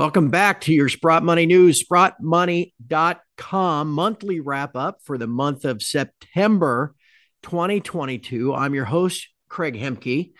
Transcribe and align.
Welcome 0.00 0.30
back 0.30 0.62
to 0.62 0.72
your 0.72 0.88
Sprott 0.88 1.22
Money 1.22 1.44
News, 1.44 1.84
sprottmoney.com 1.84 3.92
monthly 3.92 4.40
wrap 4.40 4.74
up 4.74 5.00
for 5.04 5.18
the 5.18 5.26
month 5.26 5.66
of 5.66 5.82
September 5.82 6.94
2022. 7.42 8.54
I'm 8.54 8.74
your 8.74 8.86
host, 8.86 9.28
Craig 9.50 9.74
Hemke, 9.74 10.32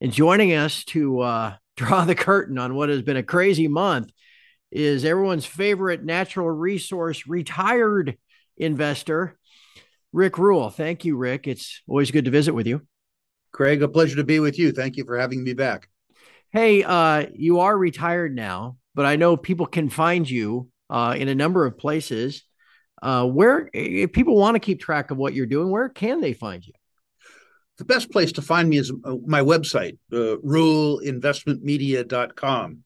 and 0.00 0.12
joining 0.12 0.54
us 0.54 0.84
to 0.84 1.18
uh, 1.18 1.54
draw 1.76 2.04
the 2.04 2.14
curtain 2.14 2.58
on 2.58 2.76
what 2.76 2.90
has 2.90 3.02
been 3.02 3.16
a 3.16 3.24
crazy 3.24 3.66
month 3.66 4.12
is 4.70 5.04
everyone's 5.04 5.46
favorite 5.46 6.04
natural 6.04 6.48
resource 6.48 7.26
retired 7.26 8.16
investor, 8.56 9.36
Rick 10.12 10.38
Rule. 10.38 10.70
Thank 10.70 11.04
you, 11.04 11.16
Rick. 11.16 11.48
It's 11.48 11.82
always 11.88 12.12
good 12.12 12.26
to 12.26 12.30
visit 12.30 12.54
with 12.54 12.68
you. 12.68 12.82
Craig, 13.50 13.82
a 13.82 13.88
pleasure 13.88 14.14
to 14.14 14.22
be 14.22 14.38
with 14.38 14.60
you. 14.60 14.70
Thank 14.70 14.96
you 14.96 15.04
for 15.04 15.18
having 15.18 15.42
me 15.42 15.54
back. 15.54 15.88
Hey, 16.52 16.84
uh, 16.84 17.26
you 17.34 17.58
are 17.58 17.76
retired 17.76 18.32
now 18.32 18.77
but 18.98 19.06
I 19.06 19.14
know 19.14 19.36
people 19.36 19.66
can 19.66 19.88
find 19.90 20.28
you 20.28 20.70
uh, 20.90 21.14
in 21.16 21.28
a 21.28 21.34
number 21.36 21.64
of 21.64 21.78
places. 21.78 22.42
Uh, 23.00 23.24
where, 23.26 23.70
if 23.72 24.10
people 24.10 24.34
want 24.34 24.56
to 24.56 24.58
keep 24.58 24.80
track 24.80 25.12
of 25.12 25.16
what 25.16 25.34
you're 25.34 25.46
doing, 25.46 25.70
where 25.70 25.88
can 25.88 26.20
they 26.20 26.32
find 26.32 26.66
you? 26.66 26.72
The 27.76 27.84
best 27.84 28.10
place 28.10 28.32
to 28.32 28.42
find 28.42 28.68
me 28.68 28.78
is 28.78 28.90
uh, 28.90 29.14
my 29.24 29.40
website, 29.40 29.98
uh, 30.12 30.38
ruleinvestmentmedia.com. 30.44 32.78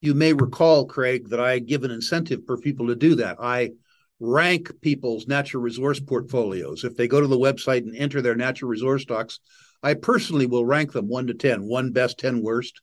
You 0.00 0.14
may 0.14 0.32
recall, 0.32 0.86
Craig, 0.86 1.30
that 1.30 1.40
I 1.40 1.58
give 1.58 1.82
an 1.82 1.90
incentive 1.90 2.42
for 2.46 2.56
people 2.58 2.86
to 2.86 2.94
do 2.94 3.16
that. 3.16 3.38
I 3.40 3.72
rank 4.20 4.70
people's 4.80 5.26
natural 5.26 5.64
resource 5.64 5.98
portfolios. 5.98 6.84
If 6.84 6.94
they 6.94 7.08
go 7.08 7.20
to 7.20 7.26
the 7.26 7.36
website 7.36 7.78
and 7.78 7.96
enter 7.96 8.22
their 8.22 8.36
natural 8.36 8.70
resource 8.70 9.02
stocks, 9.02 9.40
I 9.82 9.94
personally 9.94 10.46
will 10.46 10.64
rank 10.64 10.92
them 10.92 11.08
one 11.08 11.26
to 11.26 11.34
10, 11.34 11.64
one 11.64 11.90
best, 11.90 12.20
10 12.20 12.42
worst 12.42 12.80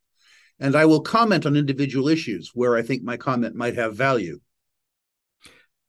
and 0.60 0.76
I 0.76 0.86
will 0.86 1.02
comment 1.02 1.46
on 1.46 1.56
individual 1.56 2.08
issues 2.08 2.52
where 2.54 2.76
I 2.76 2.82
think 2.82 3.04
my 3.04 3.18
comment 3.18 3.56
might 3.56 3.76
have 3.76 3.96
value. 3.96 4.40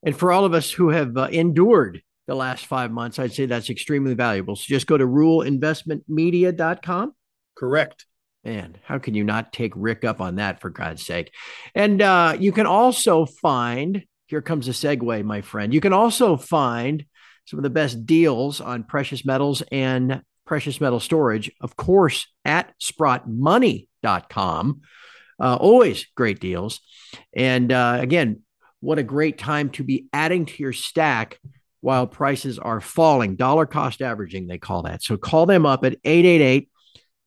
And 0.02 0.16
for 0.16 0.33
all 0.33 0.45
of 0.45 0.55
us 0.55 0.70
who 0.70 0.91
have 0.91 1.16
uh, 1.16 1.29
endured 1.30 2.02
the 2.27 2.35
last 2.35 2.66
five 2.66 2.91
months, 2.91 3.18
I'd 3.18 3.32
say 3.32 3.46
that's 3.46 3.71
extremely 3.71 4.15
valuable. 4.15 4.57
So 4.57 4.65
just 4.66 4.87
go 4.87 4.99
to 4.99 5.07
ruleinvestmentmedia.com. 5.07 7.15
Correct. 7.57 8.07
Man, 8.45 8.76
how 8.85 8.99
can 8.99 9.15
you 9.15 9.24
not 9.24 9.52
take 9.52 9.73
Rick 9.74 10.04
up 10.04 10.21
on 10.21 10.37
that 10.37 10.60
for 10.60 10.71
God's 10.71 11.04
sake? 11.04 11.32
And 11.74 12.01
uh, 12.01 12.37
you 12.38 12.52
can 12.52 12.66
also 12.66 13.26
find, 13.26 14.04
here 14.26 14.43
comes 14.43 14.69
a 14.69 14.73
segue, 14.73 15.24
my 15.24 15.41
friend. 15.41 15.74
You 15.74 15.80
can 15.80 15.93
also 15.93 16.37
find 16.37 17.04
some 17.46 17.59
of 17.59 17.65
the 17.65 17.71
best 17.71 18.07
deals 18.07 18.60
on 18.60 18.85
precious 18.85 19.24
metals 19.24 19.63
and 19.73 20.23
precious 20.45 20.80
metal 20.80 21.01
storage, 21.01 21.51
of 21.60 21.76
course, 21.76 22.29
at 22.45 22.73
sprottmoney.com. 24.07 24.80
Uh, 25.38 25.57
always 25.57 26.07
great 26.15 26.40
deals. 26.40 26.80
And 27.35 27.71
uh, 27.71 27.99
again, 28.01 28.43
what 28.80 28.98
a 28.98 29.02
great 29.02 29.38
time 29.38 29.71
to 29.71 29.85
be 29.85 30.07
adding 30.13 30.46
to 30.46 30.63
your 30.63 30.73
stack 30.73 31.38
while 31.80 32.07
prices 32.07 32.59
are 32.59 32.80
falling. 32.80 33.37
Dollar 33.37 33.66
cost 33.66 34.01
averaging, 34.01 34.46
they 34.46 34.59
call 34.59 34.82
that. 34.82 35.02
So 35.02 35.16
call 35.16 35.46
them 35.46 35.66
up 35.66 35.85
at 35.85 35.98
888 36.04 36.71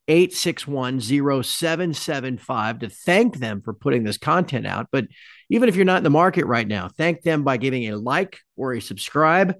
861 0.08 1.02
0775 1.02 2.80
to 2.80 2.90
thank 2.90 3.38
them 3.38 3.62
for 3.62 3.74
putting 3.74 4.04
this 4.04 4.18
content 4.18 4.66
out. 4.66 4.88
But 4.92 5.06
even 5.52 5.70
if 5.70 5.76
you're 5.76 5.86
not 5.86 6.00
in 6.00 6.04
the 6.04 6.10
market 6.10 6.46
right 6.46 6.68
now, 6.68 6.90
thank 6.90 7.22
them 7.22 7.44
by 7.44 7.58
giving 7.58 7.90
a 7.90 7.98
like 7.98 8.40
or 8.58 8.74
a 8.74 8.82
subscribe 8.82 9.56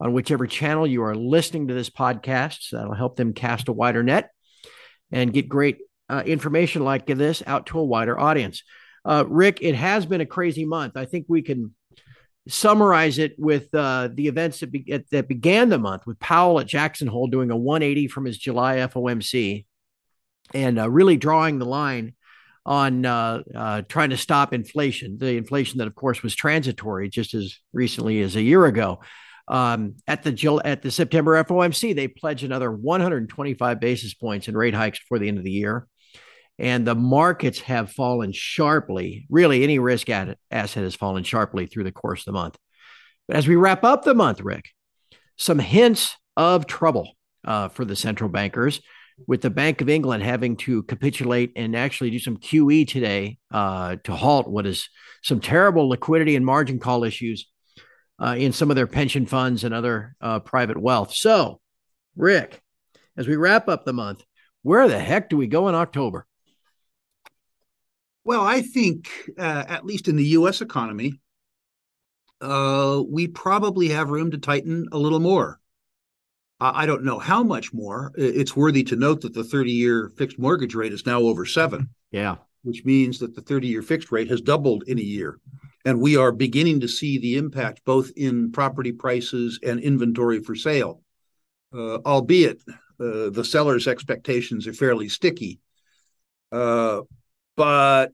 on 0.00 0.12
whichever 0.12 0.46
channel 0.46 0.86
you 0.86 1.02
are 1.02 1.16
listening 1.16 1.66
to 1.66 1.74
this 1.74 1.90
podcast. 1.90 2.58
So 2.60 2.76
that'll 2.76 2.94
help 2.94 3.16
them 3.16 3.32
cast 3.32 3.68
a 3.68 3.72
wider 3.72 4.04
net 4.04 4.30
and 5.10 5.32
get 5.32 5.48
great 5.48 5.78
uh, 6.08 6.22
information 6.24 6.84
like 6.84 7.06
this 7.06 7.42
out 7.46 7.66
to 7.66 7.78
a 7.78 7.84
wider 7.84 8.18
audience. 8.18 8.62
Uh, 9.04 9.24
Rick, 9.26 9.58
it 9.62 9.74
has 9.74 10.06
been 10.06 10.20
a 10.20 10.26
crazy 10.26 10.64
month. 10.64 10.96
I 10.96 11.04
think 11.04 11.26
we 11.28 11.42
can 11.42 11.74
summarize 12.48 13.18
it 13.18 13.38
with 13.38 13.72
uh, 13.74 14.08
the 14.12 14.26
events 14.26 14.60
that, 14.60 14.72
be- 14.72 15.04
that 15.10 15.28
began 15.28 15.68
the 15.68 15.78
month 15.78 16.06
with 16.06 16.18
Powell 16.18 16.60
at 16.60 16.66
Jackson 16.66 17.06
Hole 17.06 17.26
doing 17.26 17.50
a 17.50 17.56
180 17.56 18.08
from 18.08 18.24
his 18.24 18.38
July 18.38 18.76
FOMC 18.76 19.66
and 20.54 20.78
uh, 20.78 20.90
really 20.90 21.16
drawing 21.16 21.58
the 21.58 21.66
line 21.66 22.14
on 22.64 23.06
uh, 23.06 23.42
uh, 23.54 23.82
trying 23.88 24.10
to 24.10 24.16
stop 24.16 24.52
inflation, 24.52 25.16
the 25.18 25.36
inflation 25.36 25.78
that, 25.78 25.86
of 25.86 25.94
course, 25.94 26.22
was 26.22 26.34
transitory 26.34 27.08
just 27.08 27.34
as 27.34 27.58
recently 27.72 28.20
as 28.20 28.36
a 28.36 28.42
year 28.42 28.66
ago. 28.66 29.00
Um, 29.48 29.94
at 30.06 30.22
the 30.22 30.60
at 30.64 30.82
the 30.82 30.90
September 30.90 31.42
FOMC, 31.42 31.96
they 31.96 32.08
pledged 32.08 32.44
another 32.44 32.70
125 32.70 33.80
basis 33.80 34.12
points 34.12 34.48
in 34.48 34.56
rate 34.56 34.74
hikes 34.74 34.98
before 34.98 35.18
the 35.18 35.28
end 35.28 35.38
of 35.38 35.44
the 35.44 35.50
year, 35.50 35.86
and 36.58 36.86
the 36.86 36.94
markets 36.94 37.60
have 37.60 37.92
fallen 37.92 38.32
sharply. 38.32 39.26
Really, 39.30 39.62
any 39.62 39.78
risk 39.78 40.08
asset 40.08 40.38
has 40.50 40.94
fallen 40.94 41.22
sharply 41.22 41.66
through 41.66 41.84
the 41.84 41.92
course 41.92 42.22
of 42.22 42.26
the 42.26 42.32
month. 42.32 42.58
But 43.26 43.36
as 43.36 43.46
we 43.46 43.56
wrap 43.56 43.84
up 43.84 44.04
the 44.04 44.14
month, 44.14 44.40
Rick, 44.40 44.70
some 45.36 45.58
hints 45.58 46.16
of 46.36 46.66
trouble 46.66 47.12
uh, 47.44 47.68
for 47.68 47.84
the 47.84 47.96
central 47.96 48.28
bankers, 48.28 48.80
with 49.26 49.40
the 49.40 49.50
Bank 49.50 49.80
of 49.80 49.88
England 49.88 50.22
having 50.22 50.56
to 50.56 50.82
capitulate 50.84 51.52
and 51.56 51.74
actually 51.74 52.10
do 52.10 52.18
some 52.18 52.36
QE 52.36 52.86
today 52.86 53.38
uh, 53.50 53.96
to 54.04 54.14
halt 54.14 54.48
what 54.48 54.66
is 54.66 54.88
some 55.22 55.40
terrible 55.40 55.88
liquidity 55.88 56.36
and 56.36 56.46
margin 56.46 56.78
call 56.78 57.04
issues 57.04 57.48
uh, 58.22 58.36
in 58.38 58.52
some 58.52 58.70
of 58.70 58.76
their 58.76 58.86
pension 58.86 59.26
funds 59.26 59.64
and 59.64 59.74
other 59.74 60.14
uh, 60.20 60.38
private 60.40 60.80
wealth. 60.80 61.14
So, 61.14 61.60
Rick, 62.16 62.60
as 63.16 63.26
we 63.26 63.36
wrap 63.36 63.68
up 63.68 63.84
the 63.84 63.92
month, 63.92 64.22
where 64.62 64.88
the 64.88 64.98
heck 64.98 65.28
do 65.28 65.36
we 65.36 65.46
go 65.46 65.68
in 65.68 65.74
October? 65.74 66.26
Well, 68.24 68.42
I 68.42 68.62
think, 68.62 69.10
uh, 69.38 69.64
at 69.68 69.86
least 69.86 70.08
in 70.08 70.16
the 70.16 70.24
U.S. 70.24 70.60
economy, 70.60 71.20
uh, 72.40 73.02
we 73.08 73.26
probably 73.26 73.88
have 73.88 74.10
room 74.10 74.30
to 74.30 74.38
tighten 74.38 74.86
a 74.92 74.98
little 74.98 75.20
more. 75.20 75.60
I 76.60 76.86
don't 76.86 77.04
know 77.04 77.20
how 77.20 77.44
much 77.44 77.72
more. 77.72 78.12
It's 78.16 78.56
worthy 78.56 78.82
to 78.84 78.96
note 78.96 79.20
that 79.20 79.32
the 79.32 79.44
30 79.44 79.70
year 79.70 80.10
fixed 80.16 80.40
mortgage 80.40 80.74
rate 80.74 80.92
is 80.92 81.06
now 81.06 81.20
over 81.20 81.46
seven. 81.46 81.90
Yeah. 82.10 82.36
Which 82.62 82.84
means 82.84 83.20
that 83.20 83.36
the 83.36 83.42
30 83.42 83.68
year 83.68 83.82
fixed 83.82 84.10
rate 84.10 84.28
has 84.30 84.40
doubled 84.40 84.82
in 84.88 84.98
a 84.98 85.02
year. 85.02 85.38
And 85.84 86.00
we 86.00 86.16
are 86.16 86.32
beginning 86.32 86.80
to 86.80 86.88
see 86.88 87.18
the 87.18 87.36
impact 87.36 87.84
both 87.84 88.10
in 88.16 88.50
property 88.50 88.90
prices 88.90 89.60
and 89.62 89.78
inventory 89.78 90.40
for 90.40 90.56
sale, 90.56 91.00
uh, 91.72 91.98
albeit 91.98 92.60
uh, 92.68 93.30
the 93.30 93.44
seller's 93.44 93.86
expectations 93.86 94.66
are 94.66 94.72
fairly 94.72 95.08
sticky. 95.08 95.60
Uh, 96.50 97.02
but 97.58 98.12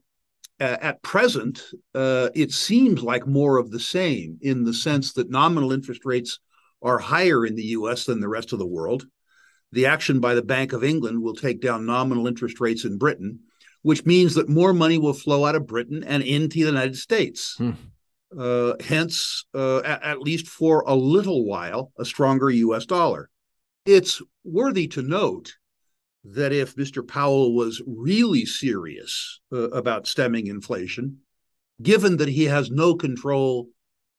at 0.61 1.03
present, 1.03 1.63
uh, 1.95 2.31
it 2.35 2.53
seems 2.53 3.03
like 3.03 3.27
more 3.27 3.59
of 3.59 3.71
the 3.71 3.81
same 3.81 4.39
in 4.41 4.65
the 4.65 4.75
sense 4.75 5.13
that 5.15 5.31
nominal 5.31 5.73
interest 5.73 6.05
rates 6.05 6.39
are 6.83 6.99
higher 6.99 7.45
in 7.45 7.55
the 7.55 7.65
US 7.79 8.05
than 8.05 8.21
the 8.21 8.29
rest 8.29 8.53
of 8.53 8.59
the 8.59 8.67
world. 8.67 9.07
The 9.73 9.87
action 9.87 10.21
by 10.21 10.35
the 10.35 10.43
Bank 10.43 10.73
of 10.73 10.85
England 10.85 11.23
will 11.23 11.35
take 11.35 11.61
down 11.61 11.87
nominal 11.87 12.27
interest 12.27 12.61
rates 12.61 12.85
in 12.85 12.99
Britain 12.99 13.41
which 13.85 14.07
means 14.07 14.35
that 14.35 14.49
more 14.49 14.73
money 14.73 14.97
will 14.97 15.13
flow 15.13 15.45
out 15.45 15.55
of 15.55 15.67
Britain 15.67 16.03
and 16.05 16.23
into 16.23 16.55
the 16.55 16.67
United 16.67 16.97
States. 16.97 17.55
Hmm. 17.59 17.73
Uh, 18.37 18.73
hence, 18.81 19.45
uh, 19.55 19.81
at, 19.81 20.03
at, 20.03 20.21
least 20.21 20.49
for 20.49 20.83
a 20.87 20.95
little 20.95 21.45
while, 21.45 21.93
a 21.99 22.05
stronger 22.05 22.49
US 22.49 22.87
dollar. 22.87 23.29
It's 23.85 24.23
worthy 24.43 24.89
to 24.89 25.03
note 25.03 25.55
that 26.25 26.53
if 26.53 26.75
Mr. 26.77 27.07
Powell 27.07 27.55
was 27.55 27.83
really 27.87 28.47
serious 28.47 29.41
uh, 29.53 29.71
about 29.71 30.07
stemming 30.07 30.47
inflation, 30.47 31.19
given 31.83 32.17
that 32.17 32.29
he 32.29 32.45
has 32.45 32.71
no 32.71 32.95
control 32.95 33.69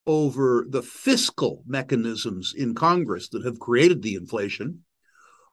over 0.06 0.66
the 0.70 0.84
fiscal 0.84 1.64
mechanisms 1.66 2.54
in 2.56 2.76
Congress 2.76 3.30
that 3.30 3.44
have 3.44 3.60
created 3.60 4.04
the 4.04 4.14
inflation, 4.14 4.84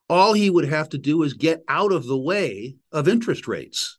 all 0.09 0.33
he 0.33 0.49
would 0.49 0.65
have 0.65 0.89
to 0.89 0.97
do 0.97 1.23
is 1.23 1.33
get 1.33 1.63
out 1.67 1.91
of 1.91 2.05
the 2.05 2.17
way 2.17 2.75
of 2.91 3.07
interest 3.07 3.47
rates. 3.47 3.97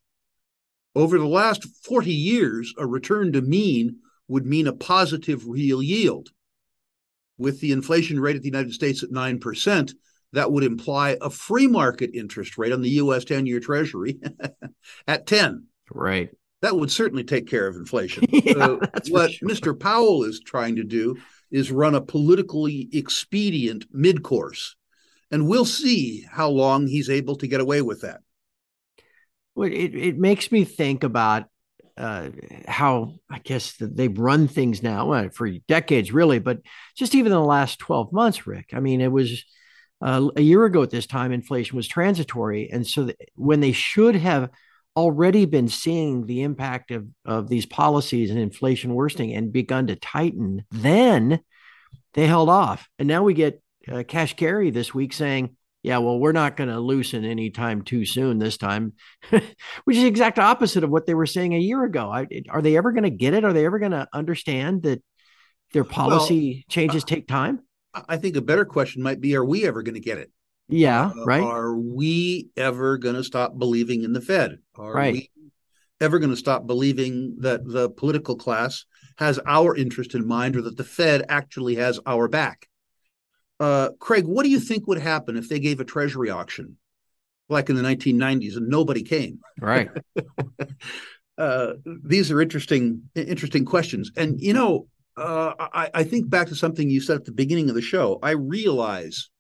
Over 0.95 1.19
the 1.19 1.27
last 1.27 1.67
40 1.85 2.13
years, 2.13 2.73
a 2.79 2.87
return 2.87 3.33
to 3.33 3.43
mean 3.43 3.97
would 4.29 4.47
mean 4.47 4.69
a 4.69 4.73
positive 4.73 5.49
real 5.49 5.83
yield. 5.83 6.31
With 7.37 7.61
the 7.61 7.73
inflation 7.73 8.21
rate 8.21 8.37
of 8.37 8.43
the 8.43 8.49
United 8.49 8.73
States 8.73 9.03
at 9.03 9.11
9%, 9.11 9.93
that 10.35 10.53
would 10.53 10.65
imply 10.65 11.17
a 11.21 11.31
free 11.31 11.67
market 11.67 12.11
interest 12.15 12.59
rate 12.59 12.73
on 12.73 12.83
the 12.83 12.91
US 12.91 13.25
10 13.25 13.47
year 13.47 13.61
Treasury 13.61 14.21
at 15.07 15.27
10. 15.27 15.67
Right. 15.91 16.31
That 16.61 16.77
would 16.77 16.91
certainly 16.91 17.25
take 17.25 17.47
care 17.49 17.67
of 17.67 17.77
inflation. 17.77 18.25
yeah, 18.31 18.55
uh, 18.55 18.79
what 19.09 19.33
sure. 19.33 19.49
Mr. 19.49 19.79
Powell 19.79 20.25
is 20.25 20.41
trying 20.41 20.77
to 20.77 20.85
do 20.85 21.17
is 21.51 21.71
run 21.71 21.95
a 21.95 22.01
politically 22.01 22.89
expedient 22.93 23.87
mid 23.93 24.23
course. 24.23 24.77
And 25.31 25.49
we'll 25.49 25.65
see 25.65 26.25
how 26.31 26.49
long 26.49 26.87
he's 26.87 27.11
able 27.11 27.37
to 27.37 27.47
get 27.47 27.61
away 27.61 27.83
with 27.83 28.03
that. 28.03 28.21
Well, 29.55 29.71
it, 29.71 29.95
it 29.95 30.19
makes 30.19 30.51
me 30.51 30.65
think 30.65 31.05
about 31.05 31.45
uh, 31.97 32.31
how 32.67 33.15
I 33.31 33.39
guess 33.39 33.77
they've 33.79 34.19
run 34.19 34.49
things 34.49 34.83
now 34.83 35.07
well, 35.07 35.29
for 35.31 35.49
decades, 35.69 36.13
really, 36.13 36.39
but 36.39 36.61
just 36.97 37.15
even 37.15 37.31
in 37.31 37.39
the 37.39 37.45
last 37.45 37.79
12 37.79 38.13
months, 38.13 38.47
Rick. 38.47 38.71
I 38.73 38.81
mean, 38.81 39.01
it 39.01 39.13
was 39.13 39.45
uh, 40.03 40.29
a 40.37 40.43
year 40.43 40.65
ago 40.65 40.83
at 40.83 40.91
this 40.91 41.07
time, 41.07 41.33
inflation 41.33 41.77
was 41.77 41.89
transitory. 41.89 42.71
And 42.71 42.87
so 42.87 43.11
when 43.37 43.61
they 43.61 43.73
should 43.73 44.17
have 44.17 44.51
already 44.97 45.45
been 45.45 45.69
seeing 45.69 46.27
the 46.27 46.43
impact 46.43 46.91
of, 46.91 47.07
of 47.25 47.49
these 47.49 47.67
policies 47.67 48.31
and 48.31 48.39
inflation 48.39 48.95
worsening 48.95 49.35
and 49.35 49.53
begun 49.53 49.89
to 49.89 49.97
tighten, 49.97 50.65
then 50.71 51.41
they 52.15 52.27
held 52.27 52.49
off. 52.49 52.89
And 52.99 53.09
now 53.09 53.23
we 53.23 53.35
get 53.35 53.63
uh, 53.89 54.05
Kashkari 54.05 54.73
this 54.73 54.95
week 54.95 55.13
saying, 55.13 55.57
yeah, 55.83 55.99
well, 55.99 56.19
we're 56.19 56.33
not 56.33 56.57
going 56.57 56.71
to 56.71 56.81
loosen 56.81 57.27
anytime 57.27 57.83
too 57.83 58.07
soon 58.07 58.39
this 58.39 58.57
time, 58.57 58.95
which 59.31 59.97
is 59.97 60.03
the 60.03 60.09
exact 60.09 60.39
opposite 60.39 60.83
of 60.83 60.91
what 60.91 61.07
they 61.07 61.13
were 61.13 61.27
saying 61.27 61.55
a 61.55 61.59
year 61.59 61.85
ago. 61.85 62.11
I, 62.11 62.27
are 62.49 62.63
they 62.63 62.79
ever 62.79 62.93
going 62.93 63.05
to 63.05 63.11
get 63.11 63.35
it? 63.35 63.45
Are 63.45 63.53
they 63.53 63.67
ever 63.67 63.79
going 63.79 63.93
to 63.93 64.09
understand 64.13 64.85
that 64.85 65.03
their 65.73 65.85
policy 65.85 66.55
well, 66.55 66.63
changes 66.71 67.05
take 67.05 67.29
time? 67.29 67.61
I 67.95 68.17
think 68.17 68.37
a 68.37 68.43
better 68.43 68.65
question 68.65 69.03
might 69.03 69.21
be 69.21 69.37
Are 69.37 69.45
we 69.45 69.67
ever 69.67 69.83
going 69.83 69.95
to 69.95 70.01
get 70.01 70.19
it? 70.19 70.31
Yeah, 70.69 71.13
uh, 71.17 71.25
right. 71.25 71.43
Are 71.43 71.77
we 71.77 72.49
ever 72.57 72.97
going 72.99 73.17
to 73.17 73.25
stop 73.25 73.59
believing 73.59 74.03
in 74.03 74.13
the 74.13 74.21
Fed? 74.21 74.59
Are 74.77 74.93
right. 74.93 75.13
we 75.13 75.31
ever 76.01 76.19
going 76.19 76.31
to 76.31 76.37
stop 76.37 76.67
believing 76.67 77.37
that 77.41 77.67
the 77.67 77.91
political 77.91 78.37
class 78.37 78.85
has 79.17 79.39
our 79.47 79.77
interest 79.77 80.15
in 80.15 80.27
mind 80.27 80.57
or 80.57 80.63
that 80.63 80.77
the 80.77 80.85
Fed 80.85 81.25
actually 81.29 81.77
has 81.77 82.01
our 82.07 82.29
back? 82.29 82.69
Uh, 83.61 83.91
Craig, 84.01 84.25
what 84.25 84.43
do 84.43 84.51
you 84.51 84.59
think 84.59 84.87
would 84.87 84.99
happen 84.99 85.37
if 85.37 85.49
they 85.49 85.61
gave 85.61 85.81
a 85.81 85.85
treasury 85.85 86.31
auction 86.31 86.77
like 87.49 87.69
in 87.69 87.77
the 87.77 87.83
1990s 87.83 88.57
and 88.57 88.69
nobody 88.69 89.03
came? 89.03 89.41
Right. 89.61 89.91
uh, 91.39 91.75
these 91.85 92.31
are 92.31 92.41
interesting, 92.41 93.03
interesting 93.15 93.65
questions. 93.65 94.11
And 94.17 94.41
you 94.41 94.53
know, 94.53 94.89
uh, 95.17 95.55
I, 95.59 95.91
I, 95.95 96.05
think 96.05 96.29
back 96.29 96.49
to 96.49 96.57
something 96.57 96.91
you 96.91 97.01
said 97.01 97.17
at 97.17 97.25
the 97.25 97.33
beginning 97.33 97.69
of 97.69 97.75
the 97.75 97.83
show. 97.83 98.19
I 98.23 98.33
realize 98.33 99.31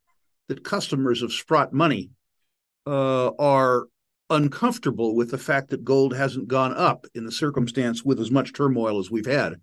that 0.48 0.62
customers 0.64 1.22
of 1.22 1.32
Sprott 1.32 1.72
Money 1.72 2.10
uh, 2.86 3.30
are 3.38 3.86
uncomfortable 4.30 5.16
with 5.16 5.30
the 5.30 5.38
fact 5.38 5.70
that 5.70 5.84
gold 5.84 6.14
hasn't 6.14 6.48
gone 6.48 6.74
up 6.74 7.06
in 7.14 7.24
the 7.24 7.32
circumstance 7.32 8.04
with 8.04 8.20
as 8.20 8.30
much 8.30 8.52
turmoil 8.52 8.98
as 9.00 9.10
we've 9.10 9.26
had. 9.26 9.54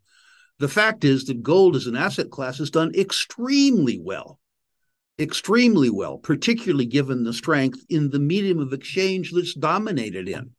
The 0.60 0.68
fact 0.68 1.04
is 1.04 1.26
that 1.26 1.42
gold 1.42 1.76
as 1.76 1.88
an 1.88 1.96
asset 1.96 2.30
class 2.30 2.58
has 2.58 2.70
done 2.70 2.94
extremely 2.94 4.00
well 4.00 4.40
extremely 5.22 5.90
well, 5.90 6.18
particularly 6.18 6.86
given 6.86 7.24
the 7.24 7.34
strength 7.34 7.86
in 7.90 8.10
the 8.10 8.20
medium 8.20 8.60
of 8.60 8.74
exchange 8.74 9.32
that's 9.32 9.54
dominated 9.54 10.28
in. 10.28 10.52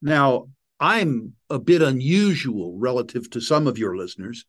Now, 0.00 0.48
I'm 0.80 1.34
a 1.50 1.58
bit 1.58 1.82
unusual 1.82 2.76
relative 2.78 3.30
to 3.30 3.40
some 3.40 3.66
of 3.66 3.78
your 3.78 3.96
listeners 3.96 4.44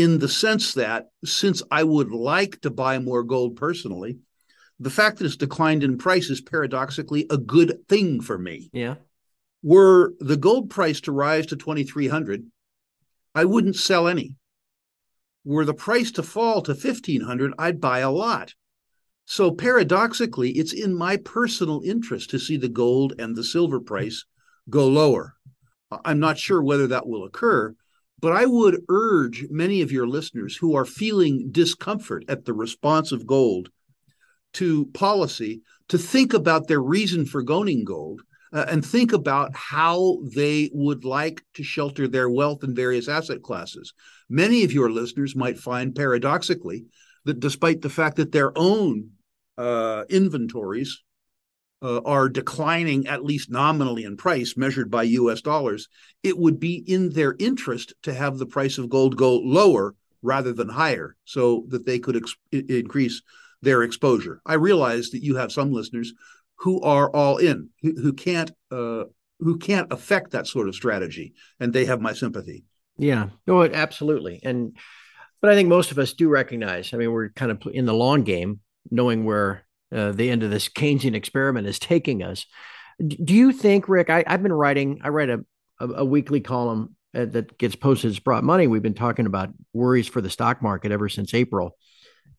in 0.00 0.18
the 0.18 0.28
sense 0.28 0.74
that 0.74 1.06
since 1.24 1.62
I 1.70 1.82
would 1.82 2.10
like 2.10 2.60
to 2.60 2.70
buy 2.70 2.98
more 2.98 3.22
gold 3.22 3.56
personally, 3.56 4.18
the 4.80 4.90
fact 4.90 5.18
that 5.18 5.24
it's 5.24 5.36
declined 5.36 5.82
in 5.82 5.98
price 5.98 6.30
is 6.30 6.40
paradoxically 6.40 7.26
a 7.30 7.36
good 7.36 7.80
thing 7.88 8.20
for 8.20 8.38
me. 8.38 8.70
Yeah. 8.72 8.96
Were 9.62 10.14
the 10.20 10.36
gold 10.36 10.70
price 10.70 11.00
to 11.02 11.12
rise 11.12 11.46
to 11.46 11.56
2300, 11.56 12.44
I 13.34 13.44
wouldn't 13.44 13.76
sell 13.76 14.06
any. 14.06 14.36
Were 15.44 15.64
the 15.64 15.74
price 15.74 16.12
to 16.12 16.22
fall 16.22 16.62
to 16.62 16.72
1500, 16.72 17.54
I'd 17.58 17.80
buy 17.80 18.00
a 18.00 18.10
lot. 18.10 18.54
So 19.26 19.50
paradoxically, 19.50 20.52
it's 20.52 20.72
in 20.72 20.94
my 20.94 21.16
personal 21.16 21.82
interest 21.84 22.30
to 22.30 22.38
see 22.38 22.56
the 22.56 22.68
gold 22.68 23.14
and 23.18 23.34
the 23.34 23.44
silver 23.44 23.80
price 23.80 24.24
go 24.70 24.86
lower. 24.86 25.34
I'm 26.04 26.20
not 26.20 26.38
sure 26.38 26.62
whether 26.62 26.86
that 26.88 27.06
will 27.06 27.24
occur, 27.24 27.74
but 28.20 28.32
I 28.32 28.46
would 28.46 28.82
urge 28.88 29.46
many 29.50 29.82
of 29.82 29.92
your 29.92 30.06
listeners 30.06 30.56
who 30.56 30.74
are 30.74 30.84
feeling 30.84 31.50
discomfort 31.50 32.24
at 32.28 32.44
the 32.44 32.52
response 32.52 33.12
of 33.12 33.26
gold 33.26 33.70
to 34.54 34.86
policy 34.86 35.62
to 35.88 35.98
think 35.98 36.34
about 36.34 36.68
their 36.68 36.80
reason 36.80 37.24
for 37.24 37.44
owning 37.48 37.84
gold 37.84 38.22
uh, 38.52 38.64
and 38.68 38.84
think 38.84 39.12
about 39.12 39.54
how 39.54 40.18
they 40.34 40.70
would 40.72 41.04
like 41.04 41.44
to 41.54 41.62
shelter 41.62 42.08
their 42.08 42.30
wealth 42.30 42.64
in 42.64 42.74
various 42.74 43.08
asset 43.08 43.42
classes. 43.42 43.92
Many 44.28 44.64
of 44.64 44.72
your 44.72 44.90
listeners 44.90 45.36
might 45.36 45.58
find 45.58 45.94
paradoxically 45.94 46.86
that 47.24 47.40
despite 47.40 47.82
the 47.82 47.90
fact 47.90 48.16
that 48.16 48.32
their 48.32 48.56
own 48.56 49.10
uh, 49.56 50.04
inventories 50.08 51.02
uh, 51.82 52.00
are 52.04 52.28
declining 52.28 53.06
at 53.06 53.24
least 53.24 53.50
nominally 53.50 54.04
in 54.04 54.16
price 54.16 54.56
measured 54.56 54.90
by 54.90 55.02
US 55.04 55.40
dollars, 55.40 55.88
it 56.22 56.36
would 56.38 56.58
be 56.58 56.76
in 56.86 57.10
their 57.10 57.36
interest 57.38 57.94
to 58.02 58.12
have 58.12 58.38
the 58.38 58.46
price 58.46 58.78
of 58.78 58.88
gold 58.88 59.16
go 59.16 59.36
lower 59.36 59.94
rather 60.22 60.52
than 60.52 60.68
higher 60.68 61.16
so 61.24 61.64
that 61.68 61.86
they 61.86 61.98
could 61.98 62.16
ex- 62.16 62.34
increase 62.50 63.22
their 63.62 63.82
exposure. 63.82 64.40
I 64.44 64.54
realize 64.54 65.10
that 65.10 65.22
you 65.22 65.36
have 65.36 65.52
some 65.52 65.72
listeners 65.72 66.12
who 66.56 66.80
are 66.80 67.10
all 67.10 67.36
in, 67.38 67.70
who, 67.82 67.94
who 68.00 68.12
can't 68.12 68.50
uh, 68.70 69.04
who 69.40 69.58
can't 69.58 69.92
affect 69.92 70.32
that 70.32 70.48
sort 70.48 70.68
of 70.68 70.74
strategy, 70.74 71.34
and 71.60 71.72
they 71.72 71.84
have 71.84 72.00
my 72.00 72.12
sympathy. 72.12 72.64
Yeah, 72.96 73.28
no, 73.46 73.62
absolutely, 73.62 74.40
and 74.42 74.76
but 75.40 75.50
I 75.50 75.54
think 75.54 75.68
most 75.68 75.92
of 75.92 75.98
us 75.98 76.12
do 76.12 76.28
recognize. 76.28 76.92
I 76.92 76.96
mean, 76.96 77.12
we're 77.12 77.30
kind 77.30 77.52
of 77.52 77.62
in 77.72 77.84
the 77.84 77.94
long 77.94 78.24
game 78.24 78.60
knowing 78.90 79.24
where 79.24 79.64
uh, 79.94 80.12
the 80.12 80.30
end 80.30 80.42
of 80.42 80.50
this 80.50 80.68
Keynesian 80.68 81.14
experiment 81.14 81.66
is 81.66 81.78
taking 81.78 82.22
us. 82.22 82.46
Do 83.06 83.34
you 83.34 83.52
think, 83.52 83.88
Rick? 83.88 84.10
I, 84.10 84.24
have 84.26 84.42
been 84.42 84.52
writing. 84.52 85.00
I 85.02 85.08
write 85.08 85.30
a 85.30 85.44
a, 85.80 85.88
a 85.88 86.04
weekly 86.04 86.40
column 86.40 86.96
uh, 87.14 87.26
that 87.26 87.58
gets 87.58 87.76
posted. 87.76 88.10
It's 88.10 88.18
Sprott 88.18 88.44
Money. 88.44 88.66
We've 88.66 88.82
been 88.82 88.94
talking 88.94 89.26
about 89.26 89.50
worries 89.72 90.08
for 90.08 90.20
the 90.20 90.30
stock 90.30 90.62
market 90.62 90.92
ever 90.92 91.08
since 91.08 91.34
April, 91.34 91.76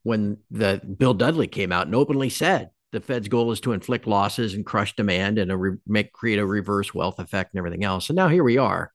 when 0.02 0.38
the 0.50 0.80
Bill 0.98 1.14
Dudley 1.14 1.46
came 1.46 1.72
out 1.72 1.86
and 1.86 1.94
openly 1.94 2.30
said 2.30 2.70
the 2.92 3.00
Fed's 3.00 3.28
goal 3.28 3.52
is 3.52 3.60
to 3.60 3.72
inflict 3.72 4.06
losses 4.06 4.54
and 4.54 4.66
crush 4.66 4.96
demand 4.96 5.38
and 5.38 5.50
a 5.50 5.56
re- 5.56 5.78
make 5.86 6.12
create 6.12 6.38
a 6.38 6.46
reverse 6.46 6.92
wealth 6.92 7.18
effect 7.18 7.52
and 7.52 7.58
everything 7.58 7.84
else. 7.84 8.08
And 8.08 8.16
now 8.16 8.28
here 8.28 8.44
we 8.44 8.58
are. 8.58 8.92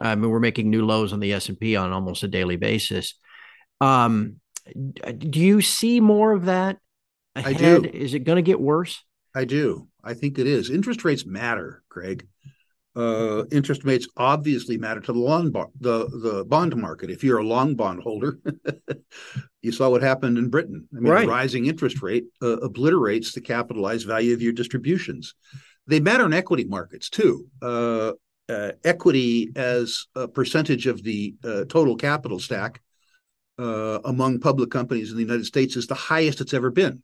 I 0.00 0.14
mean, 0.14 0.30
we're 0.30 0.40
making 0.40 0.70
new 0.70 0.86
lows 0.86 1.12
on 1.12 1.20
the 1.20 1.32
S 1.32 1.48
and 1.48 1.58
P 1.58 1.76
on 1.76 1.92
almost 1.92 2.22
a 2.22 2.28
daily 2.28 2.56
basis. 2.56 3.14
Um, 3.80 4.36
do 4.74 5.40
you 5.40 5.60
see 5.60 6.00
more 6.00 6.32
of 6.32 6.44
that 6.46 6.78
ahead? 7.38 7.56
I 7.56 7.58
do. 7.58 7.84
Is 7.92 8.14
it 8.14 8.20
going 8.20 8.36
to 8.36 8.42
get 8.42 8.60
worse? 8.60 9.02
I 9.34 9.44
do. 9.44 9.88
I 10.02 10.14
think 10.14 10.38
it 10.38 10.46
is. 10.46 10.70
Interest 10.70 11.04
rates 11.04 11.26
matter, 11.26 11.82
Craig. 11.88 12.26
Uh, 12.96 13.44
interest 13.52 13.84
rates 13.84 14.08
obviously 14.16 14.76
matter 14.76 15.00
to 15.00 15.12
the 15.12 15.18
long 15.18 15.50
bond, 15.50 15.70
the 15.78 16.08
the 16.08 16.44
bond 16.44 16.74
market. 16.74 17.10
If 17.10 17.22
you're 17.22 17.38
a 17.38 17.46
long 17.46 17.76
bond 17.76 18.02
holder, 18.02 18.40
you 19.62 19.70
saw 19.70 19.88
what 19.88 20.02
happened 20.02 20.38
in 20.38 20.50
Britain. 20.50 20.88
I 20.96 21.00
mean, 21.00 21.12
right. 21.12 21.28
rising 21.28 21.66
interest 21.66 22.02
rate 22.02 22.24
uh, 22.42 22.56
obliterates 22.56 23.32
the 23.32 23.40
capitalized 23.40 24.06
value 24.06 24.34
of 24.34 24.42
your 24.42 24.52
distributions. 24.52 25.34
They 25.86 26.00
matter 26.00 26.26
in 26.26 26.32
equity 26.32 26.64
markets 26.64 27.08
too. 27.08 27.46
Uh, 27.62 28.12
uh 28.48 28.72
equity 28.82 29.52
as 29.54 30.06
a 30.16 30.26
percentage 30.26 30.86
of 30.86 31.02
the 31.04 31.36
uh, 31.44 31.64
total 31.68 31.94
capital 31.94 32.40
stack 32.40 32.80
uh, 33.58 34.00
among 34.04 34.40
public 34.40 34.70
companies 34.70 35.10
in 35.10 35.16
the 35.16 35.22
United 35.22 35.46
States 35.46 35.76
is 35.76 35.86
the 35.86 35.94
highest 35.94 36.40
it's 36.40 36.54
ever 36.54 36.70
been 36.70 37.02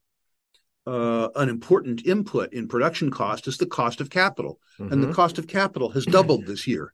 uh, 0.87 1.29
an 1.37 1.49
important 1.49 2.07
input 2.07 2.53
in 2.53 2.69
production 2.69 3.11
cost 3.11 3.47
is 3.49 3.57
the 3.57 3.67
cost 3.67 4.00
of 4.00 4.11
capital. 4.11 4.61
Mm-hmm. 4.79 4.93
And 4.93 5.03
the 5.03 5.07
mm-hmm. 5.07 5.17
cost 5.17 5.38
of 5.38 5.47
capital 5.47 5.91
has 5.91 6.05
doubled 6.05 6.47
this 6.47 6.67
year. 6.67 6.93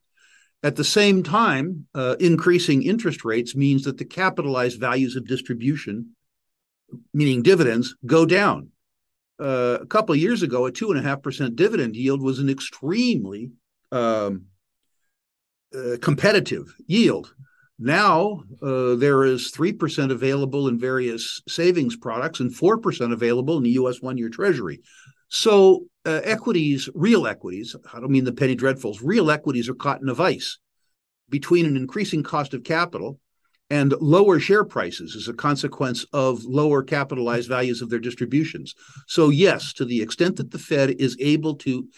At 0.62 0.76
the 0.76 0.84
same 0.84 1.22
time, 1.22 1.86
uh, 1.94 2.16
increasing 2.20 2.82
interest 2.82 3.24
rates 3.24 3.56
means 3.56 3.84
that 3.84 3.96
the 3.96 4.04
capitalized 4.04 4.78
values 4.78 5.16
of 5.16 5.26
distribution, 5.26 6.14
meaning 7.14 7.42
dividends, 7.42 7.96
go 8.04 8.26
down. 8.26 8.68
Uh, 9.40 9.78
a 9.80 9.86
couple 9.86 10.14
of 10.14 10.20
years 10.20 10.42
ago, 10.42 10.66
a 10.66 10.72
two 10.72 10.90
and 10.90 11.00
a 11.00 11.02
half 11.02 11.22
percent 11.22 11.56
dividend 11.56 11.96
yield 11.96 12.20
was 12.20 12.38
an 12.38 12.50
extremely 12.50 13.50
um, 13.90 14.44
uh, 15.74 15.96
competitive 16.02 16.74
yield. 16.86 17.34
Now 17.82 18.44
uh, 18.60 18.94
there 18.96 19.24
is 19.24 19.50
3% 19.52 20.12
available 20.12 20.68
in 20.68 20.78
various 20.78 21.40
savings 21.48 21.96
products 21.96 22.40
and 22.40 22.54
4% 22.54 23.12
available 23.12 23.56
in 23.56 23.62
the 23.62 23.70
US 23.70 24.02
one 24.02 24.18
year 24.18 24.28
treasury. 24.28 24.82
So 25.30 25.86
uh, 26.04 26.20
equities, 26.22 26.90
real 26.94 27.26
equities, 27.26 27.74
I 27.90 27.98
don't 28.00 28.10
mean 28.10 28.24
the 28.24 28.32
penny 28.32 28.54
dreadfuls, 28.54 28.98
real 29.02 29.30
equities 29.30 29.70
are 29.70 29.74
caught 29.74 30.02
in 30.02 30.10
a 30.10 30.14
vice 30.14 30.58
between 31.30 31.64
an 31.64 31.74
increasing 31.74 32.22
cost 32.22 32.52
of 32.52 32.64
capital 32.64 33.18
and 33.70 33.94
lower 33.98 34.38
share 34.38 34.64
prices 34.64 35.16
as 35.16 35.28
a 35.28 35.32
consequence 35.32 36.04
of 36.12 36.44
lower 36.44 36.82
capitalized 36.82 37.48
values 37.48 37.80
of 37.80 37.88
their 37.88 37.98
distributions. 37.98 38.74
So, 39.06 39.30
yes, 39.30 39.72
to 39.74 39.86
the 39.86 40.02
extent 40.02 40.36
that 40.36 40.50
the 40.50 40.58
Fed 40.58 40.96
is 40.98 41.16
able 41.18 41.54
to 41.56 41.88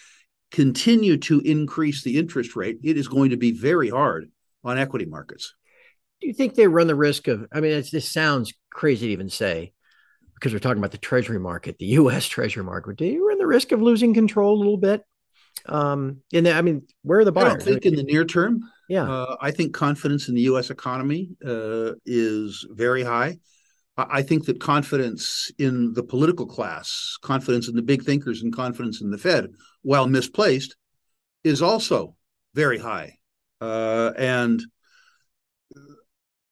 continue 0.52 1.16
to 1.16 1.40
increase 1.40 2.04
the 2.04 2.18
interest 2.18 2.54
rate, 2.54 2.78
it 2.84 2.96
is 2.96 3.08
going 3.08 3.30
to 3.30 3.36
be 3.36 3.50
very 3.50 3.88
hard 3.88 4.30
on 4.62 4.78
equity 4.78 5.06
markets 5.06 5.54
do 6.22 6.28
you 6.28 6.32
think 6.32 6.54
they 6.54 6.68
run 6.68 6.86
the 6.86 6.94
risk 6.94 7.28
of? 7.28 7.46
I 7.52 7.60
mean, 7.60 7.82
this 7.92 8.10
sounds 8.10 8.54
crazy 8.70 9.08
to 9.08 9.12
even 9.12 9.28
say 9.28 9.72
because 10.34 10.52
we're 10.52 10.60
talking 10.60 10.78
about 10.78 10.92
the 10.92 10.98
Treasury 10.98 11.38
market, 11.38 11.78
the 11.78 11.86
U.S. 11.86 12.26
Treasury 12.28 12.64
market. 12.64 12.96
Do 12.96 13.04
you 13.04 13.28
run 13.28 13.38
the 13.38 13.46
risk 13.46 13.72
of 13.72 13.82
losing 13.82 14.14
control 14.14 14.56
a 14.56 14.60
little 14.60 14.78
bit? 14.78 15.02
Um, 15.66 16.22
in 16.32 16.44
the, 16.44 16.52
I 16.52 16.62
mean, 16.62 16.86
where 17.02 17.18
are 17.18 17.24
the 17.24 17.32
buyers? 17.32 17.46
I 17.46 17.54
don't 17.56 17.64
think 17.64 17.84
in 17.84 17.96
the 17.96 18.04
near 18.04 18.24
term. 18.24 18.60
Yeah, 18.88 19.10
uh, 19.10 19.36
I 19.40 19.50
think 19.50 19.74
confidence 19.74 20.28
in 20.28 20.34
the 20.34 20.42
U.S. 20.42 20.70
economy 20.70 21.36
uh, 21.44 21.92
is 22.06 22.66
very 22.70 23.02
high. 23.02 23.38
I 23.96 24.22
think 24.22 24.46
that 24.46 24.58
confidence 24.58 25.52
in 25.58 25.92
the 25.92 26.02
political 26.02 26.46
class, 26.46 27.18
confidence 27.20 27.68
in 27.68 27.76
the 27.76 27.82
big 27.82 28.04
thinkers, 28.04 28.42
and 28.42 28.52
confidence 28.52 29.02
in 29.02 29.10
the 29.10 29.18
Fed, 29.18 29.50
while 29.82 30.06
misplaced, 30.06 30.76
is 31.44 31.60
also 31.60 32.16
very 32.54 32.78
high. 32.78 33.18
Uh, 33.60 34.12
and 34.16 34.62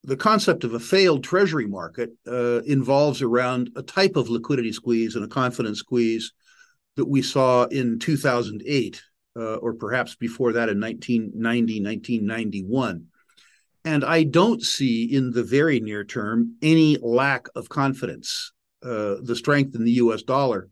the 0.03 0.17
concept 0.17 0.63
of 0.63 0.73
a 0.73 0.79
failed 0.79 1.23
treasury 1.23 1.67
market 1.67 2.11
uh, 2.27 2.61
involves 2.63 3.21
around 3.21 3.69
a 3.75 3.83
type 3.83 4.15
of 4.15 4.29
liquidity 4.29 4.71
squeeze 4.71 5.15
and 5.15 5.23
a 5.23 5.27
confidence 5.27 5.79
squeeze 5.79 6.33
that 6.95 7.05
we 7.05 7.21
saw 7.21 7.65
in 7.65 7.99
2008, 7.99 9.01
uh, 9.35 9.55
or 9.55 9.73
perhaps 9.73 10.15
before 10.15 10.53
that 10.53 10.69
in 10.69 10.79
1990, 10.79 11.83
1991. 11.83 13.05
And 13.85 14.03
I 14.03 14.23
don't 14.23 14.61
see 14.61 15.05
in 15.05 15.31
the 15.31 15.43
very 15.43 15.79
near 15.79 16.03
term 16.03 16.55
any 16.61 16.97
lack 17.01 17.47
of 17.55 17.69
confidence. 17.69 18.51
Uh, 18.83 19.15
the 19.21 19.35
strength 19.35 19.75
in 19.75 19.83
the 19.83 19.93
US 19.93 20.23
dollar, 20.23 20.69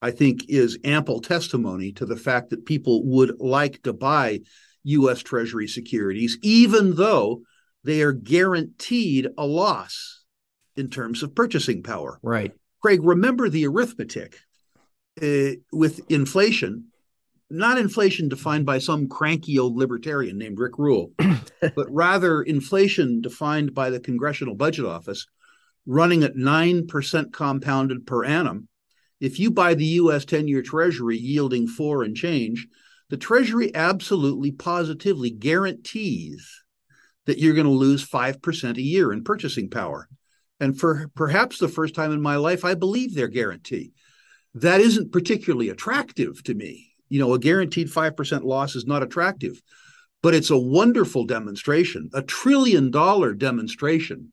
I 0.00 0.10
think, 0.10 0.46
is 0.48 0.78
ample 0.84 1.20
testimony 1.20 1.92
to 1.92 2.06
the 2.06 2.16
fact 2.16 2.50
that 2.50 2.64
people 2.64 3.04
would 3.04 3.38
like 3.38 3.82
to 3.82 3.92
buy 3.92 4.40
US 4.84 5.22
Treasury 5.22 5.68
securities, 5.68 6.38
even 6.42 6.94
though 6.96 7.42
they 7.84 8.02
are 8.02 8.12
guaranteed 8.12 9.28
a 9.38 9.46
loss 9.46 10.24
in 10.76 10.88
terms 10.88 11.22
of 11.22 11.34
purchasing 11.34 11.82
power. 11.82 12.18
Right. 12.22 12.52
Craig, 12.82 13.00
remember 13.02 13.48
the 13.48 13.66
arithmetic 13.66 14.38
uh, 15.22 15.52
with 15.72 16.00
inflation, 16.10 16.86
not 17.50 17.78
inflation 17.78 18.28
defined 18.28 18.64
by 18.64 18.78
some 18.78 19.08
cranky 19.08 19.58
old 19.58 19.76
libertarian 19.76 20.38
named 20.38 20.58
Rick 20.58 20.78
Rule, 20.78 21.12
but 21.60 21.90
rather 21.90 22.42
inflation 22.42 23.20
defined 23.20 23.74
by 23.74 23.90
the 23.90 24.00
Congressional 24.00 24.54
Budget 24.54 24.86
Office 24.86 25.26
running 25.86 26.22
at 26.22 26.36
9% 26.36 27.32
compounded 27.32 28.06
per 28.06 28.24
annum. 28.24 28.68
If 29.20 29.38
you 29.38 29.50
buy 29.50 29.74
the 29.74 29.84
US 29.84 30.24
10 30.24 30.48
year 30.48 30.62
Treasury 30.62 31.18
yielding 31.18 31.66
four 31.66 32.02
and 32.02 32.16
change, 32.16 32.66
the 33.10 33.16
Treasury 33.16 33.74
absolutely 33.74 34.52
positively 34.52 35.30
guarantees 35.30 36.62
that 37.26 37.38
you're 37.38 37.54
going 37.54 37.66
to 37.66 37.72
lose 37.72 38.08
5% 38.08 38.76
a 38.76 38.82
year 38.82 39.12
in 39.12 39.24
purchasing 39.24 39.70
power. 39.70 40.08
And 40.58 40.78
for 40.78 41.08
perhaps 41.14 41.58
the 41.58 41.68
first 41.68 41.94
time 41.94 42.12
in 42.12 42.20
my 42.20 42.36
life, 42.36 42.64
I 42.64 42.74
believe 42.74 43.14
their 43.14 43.28
guarantee. 43.28 43.92
That 44.54 44.80
isn't 44.80 45.12
particularly 45.12 45.68
attractive 45.68 46.42
to 46.44 46.54
me. 46.54 46.92
You 47.08 47.20
know, 47.20 47.34
a 47.34 47.38
guaranteed 47.38 47.88
5% 47.88 48.44
loss 48.44 48.76
is 48.76 48.86
not 48.86 49.02
attractive, 49.02 49.60
but 50.22 50.34
it's 50.34 50.50
a 50.50 50.58
wonderful 50.58 51.24
demonstration, 51.24 52.10
a 52.12 52.22
trillion 52.22 52.90
dollar 52.90 53.32
demonstration 53.32 54.32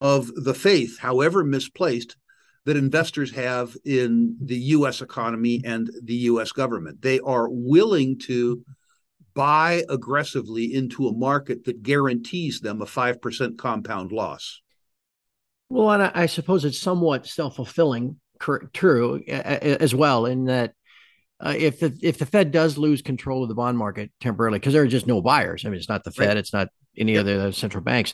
of 0.00 0.30
the 0.34 0.54
faith, 0.54 0.98
however 0.98 1.44
misplaced, 1.44 2.16
that 2.64 2.76
investors 2.76 3.32
have 3.32 3.76
in 3.84 4.36
the 4.40 4.56
US 4.56 5.00
economy 5.00 5.62
and 5.64 5.90
the 6.02 6.14
US 6.14 6.52
government. 6.52 7.02
They 7.02 7.20
are 7.20 7.48
willing 7.48 8.18
to 8.20 8.64
buy 9.34 9.84
aggressively 9.88 10.74
into 10.74 11.08
a 11.08 11.12
market 11.12 11.64
that 11.64 11.82
guarantees 11.82 12.60
them 12.60 12.82
a 12.82 12.86
5% 12.86 13.56
compound 13.56 14.12
loss. 14.12 14.60
Well, 15.68 15.90
and 15.90 16.02
I, 16.02 16.10
I 16.14 16.26
suppose 16.26 16.64
it's 16.64 16.78
somewhat 16.78 17.26
self 17.26 17.56
fulfilling, 17.56 18.20
true 18.72 19.22
as 19.26 19.94
well, 19.94 20.26
in 20.26 20.44
that 20.46 20.74
uh, 21.40 21.54
if 21.56 21.80
the 21.80 21.96
if 22.02 22.18
the 22.18 22.26
Fed 22.26 22.50
does 22.50 22.76
lose 22.76 23.00
control 23.00 23.42
of 23.42 23.48
the 23.48 23.54
bond 23.54 23.78
market 23.78 24.12
temporarily, 24.20 24.58
because 24.58 24.74
there 24.74 24.82
are 24.82 24.86
just 24.86 25.06
no 25.06 25.22
buyers. 25.22 25.64
I 25.64 25.70
mean, 25.70 25.78
it's 25.78 25.88
not 25.88 26.04
the 26.04 26.10
Fed, 26.10 26.28
right. 26.28 26.36
it's 26.36 26.52
not 26.52 26.68
any 26.96 27.14
yep. 27.14 27.22
other 27.22 27.52
central 27.52 27.82
banks 27.82 28.12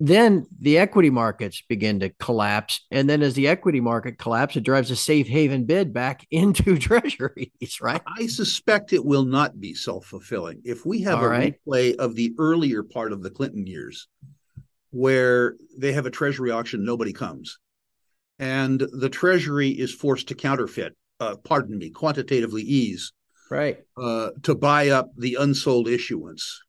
then 0.00 0.46
the 0.60 0.78
equity 0.78 1.10
markets 1.10 1.62
begin 1.68 2.00
to 2.00 2.10
collapse. 2.10 2.86
And 2.90 3.10
then 3.10 3.20
as 3.22 3.34
the 3.34 3.48
equity 3.48 3.80
market 3.80 4.16
collapses, 4.18 4.58
it 4.58 4.64
drives 4.64 4.90
a 4.90 4.96
safe 4.96 5.26
haven 5.26 5.64
bid 5.64 5.92
back 5.92 6.26
into 6.30 6.78
treasuries, 6.78 7.80
right? 7.80 8.00
I 8.06 8.26
suspect 8.26 8.92
it 8.92 9.04
will 9.04 9.24
not 9.24 9.60
be 9.60 9.74
self 9.74 10.06
fulfilling. 10.06 10.62
If 10.64 10.86
we 10.86 11.02
have 11.02 11.18
All 11.18 11.24
a 11.24 11.28
right. 11.28 11.54
replay 11.66 11.96
of 11.96 12.14
the 12.14 12.34
earlier 12.38 12.82
part 12.82 13.12
of 13.12 13.22
the 13.22 13.30
Clinton 13.30 13.66
years, 13.66 14.08
where 14.90 15.56
they 15.76 15.92
have 15.92 16.06
a 16.06 16.10
treasury 16.10 16.50
auction, 16.50 16.84
nobody 16.84 17.12
comes. 17.12 17.58
And 18.38 18.80
the 18.80 19.08
treasury 19.08 19.70
is 19.70 19.92
forced 19.92 20.28
to 20.28 20.34
counterfeit, 20.34 20.96
uh, 21.18 21.36
pardon 21.42 21.76
me, 21.76 21.90
quantitatively 21.90 22.62
ease. 22.62 23.12
Right. 23.50 23.78
Uh, 23.96 24.30
to 24.42 24.54
buy 24.54 24.90
up 24.90 25.10
the 25.16 25.38
unsold 25.40 25.88
issuance 25.88 26.62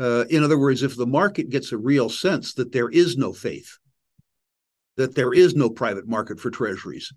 uh, 0.00 0.24
in 0.30 0.42
other 0.42 0.58
words, 0.58 0.82
if 0.82 0.96
the 0.96 1.06
market 1.06 1.50
gets 1.50 1.72
a 1.72 1.78
real 1.78 2.08
sense 2.08 2.54
that 2.54 2.72
there 2.72 2.88
is 2.88 3.16
no 3.16 3.32
faith, 3.32 3.78
that 4.96 5.14
there 5.14 5.32
is 5.32 5.54
no 5.54 5.68
private 5.68 6.08
market 6.08 6.40
for 6.40 6.50
treasuries, 6.50 7.12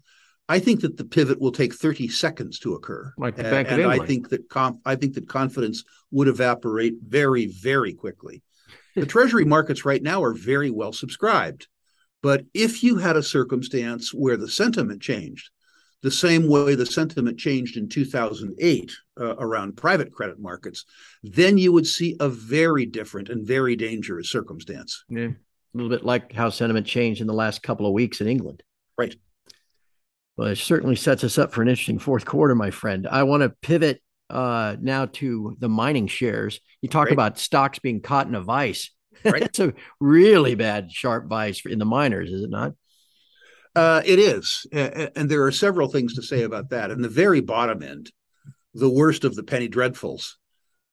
I 0.47 0.59
think 0.59 0.81
that 0.81 0.97
the 0.97 1.05
pivot 1.05 1.39
will 1.39 1.51
take 1.51 1.73
30 1.73 2.07
seconds 2.09 2.59
to 2.59 2.75
occur. 2.75 3.13
Like 3.17 3.35
the 3.35 3.43
Bank 3.43 3.67
and, 3.71 3.81
of 3.81 3.89
I 3.89 4.05
think 4.05 4.29
that 4.29 4.47
conf- 4.49 4.79
I 4.85 4.95
think 4.95 5.15
that 5.15 5.27
confidence 5.27 5.83
would 6.11 6.27
evaporate 6.27 6.95
very, 7.01 7.47
very 7.47 7.93
quickly. 7.93 8.43
the 8.95 9.05
treasury 9.05 9.45
markets 9.45 9.85
right 9.85 10.03
now 10.03 10.23
are 10.23 10.33
very 10.33 10.69
well 10.69 10.93
subscribed. 10.93 11.67
But 12.21 12.45
if 12.53 12.83
you 12.83 12.97
had 12.97 13.15
a 13.15 13.23
circumstance 13.23 14.13
where 14.13 14.37
the 14.37 14.49
sentiment 14.49 15.01
changed, 15.01 15.49
the 16.05 16.11
same 16.11 16.47
way 16.47 16.75
the 16.75 16.85
sentiment 16.85 17.39
changed 17.39 17.77
in 17.77 17.89
2008 17.89 18.91
uh, 19.19 19.35
around 19.37 19.75
private 19.75 20.11
credit 20.11 20.39
markets, 20.39 20.85
then 21.23 21.57
you 21.57 21.71
would 21.71 21.87
see 21.87 22.15
a 22.19 22.29
very 22.29 22.85
different 22.85 23.27
and 23.27 23.47
very 23.47 23.75
dangerous 23.75 24.29
circumstance. 24.29 25.03
Yeah, 25.09 25.29
a 25.29 25.33
little 25.73 25.89
bit 25.89 26.05
like 26.05 26.31
how 26.31 26.51
sentiment 26.51 26.85
changed 26.85 27.21
in 27.21 27.27
the 27.27 27.33
last 27.33 27.63
couple 27.63 27.87
of 27.87 27.93
weeks 27.93 28.21
in 28.21 28.27
England. 28.27 28.61
Right. 28.95 29.15
Well, 30.37 30.49
it 30.49 30.57
certainly 30.57 30.95
sets 30.95 31.23
us 31.23 31.39
up 31.39 31.51
for 31.51 31.63
an 31.63 31.69
interesting 31.69 31.97
fourth 31.97 32.23
quarter, 32.23 32.53
my 32.53 32.69
friend. 32.69 33.07
I 33.09 33.23
want 33.23 33.41
to 33.41 33.49
pivot 33.49 33.99
uh, 34.29 34.75
now 34.79 35.07
to 35.07 35.57
the 35.59 35.69
mining 35.69 36.05
shares. 36.05 36.59
You 36.83 36.89
talk 36.89 37.05
right. 37.05 37.13
about 37.13 37.39
stocks 37.39 37.79
being 37.79 37.99
caught 37.99 38.27
in 38.27 38.35
a 38.35 38.41
vice. 38.41 38.91
Right. 39.23 39.41
it's 39.41 39.59
a 39.59 39.73
really 39.99 40.53
bad 40.53 40.91
sharp 40.91 41.27
vice 41.27 41.65
in 41.65 41.79
the 41.79 41.85
miners, 41.85 42.29
is 42.29 42.43
it 42.43 42.51
not? 42.51 42.73
Uh, 43.75 44.01
it 44.05 44.19
is. 44.19 44.65
And 44.71 45.29
there 45.29 45.43
are 45.43 45.51
several 45.51 45.89
things 45.89 46.15
to 46.15 46.21
say 46.21 46.43
about 46.43 46.69
that. 46.69 46.91
In 46.91 47.01
the 47.01 47.09
very 47.09 47.41
bottom 47.41 47.83
end, 47.83 48.11
the 48.73 48.89
worst 48.89 49.23
of 49.23 49.35
the 49.35 49.43
penny 49.43 49.67
dreadfuls, 49.67 50.37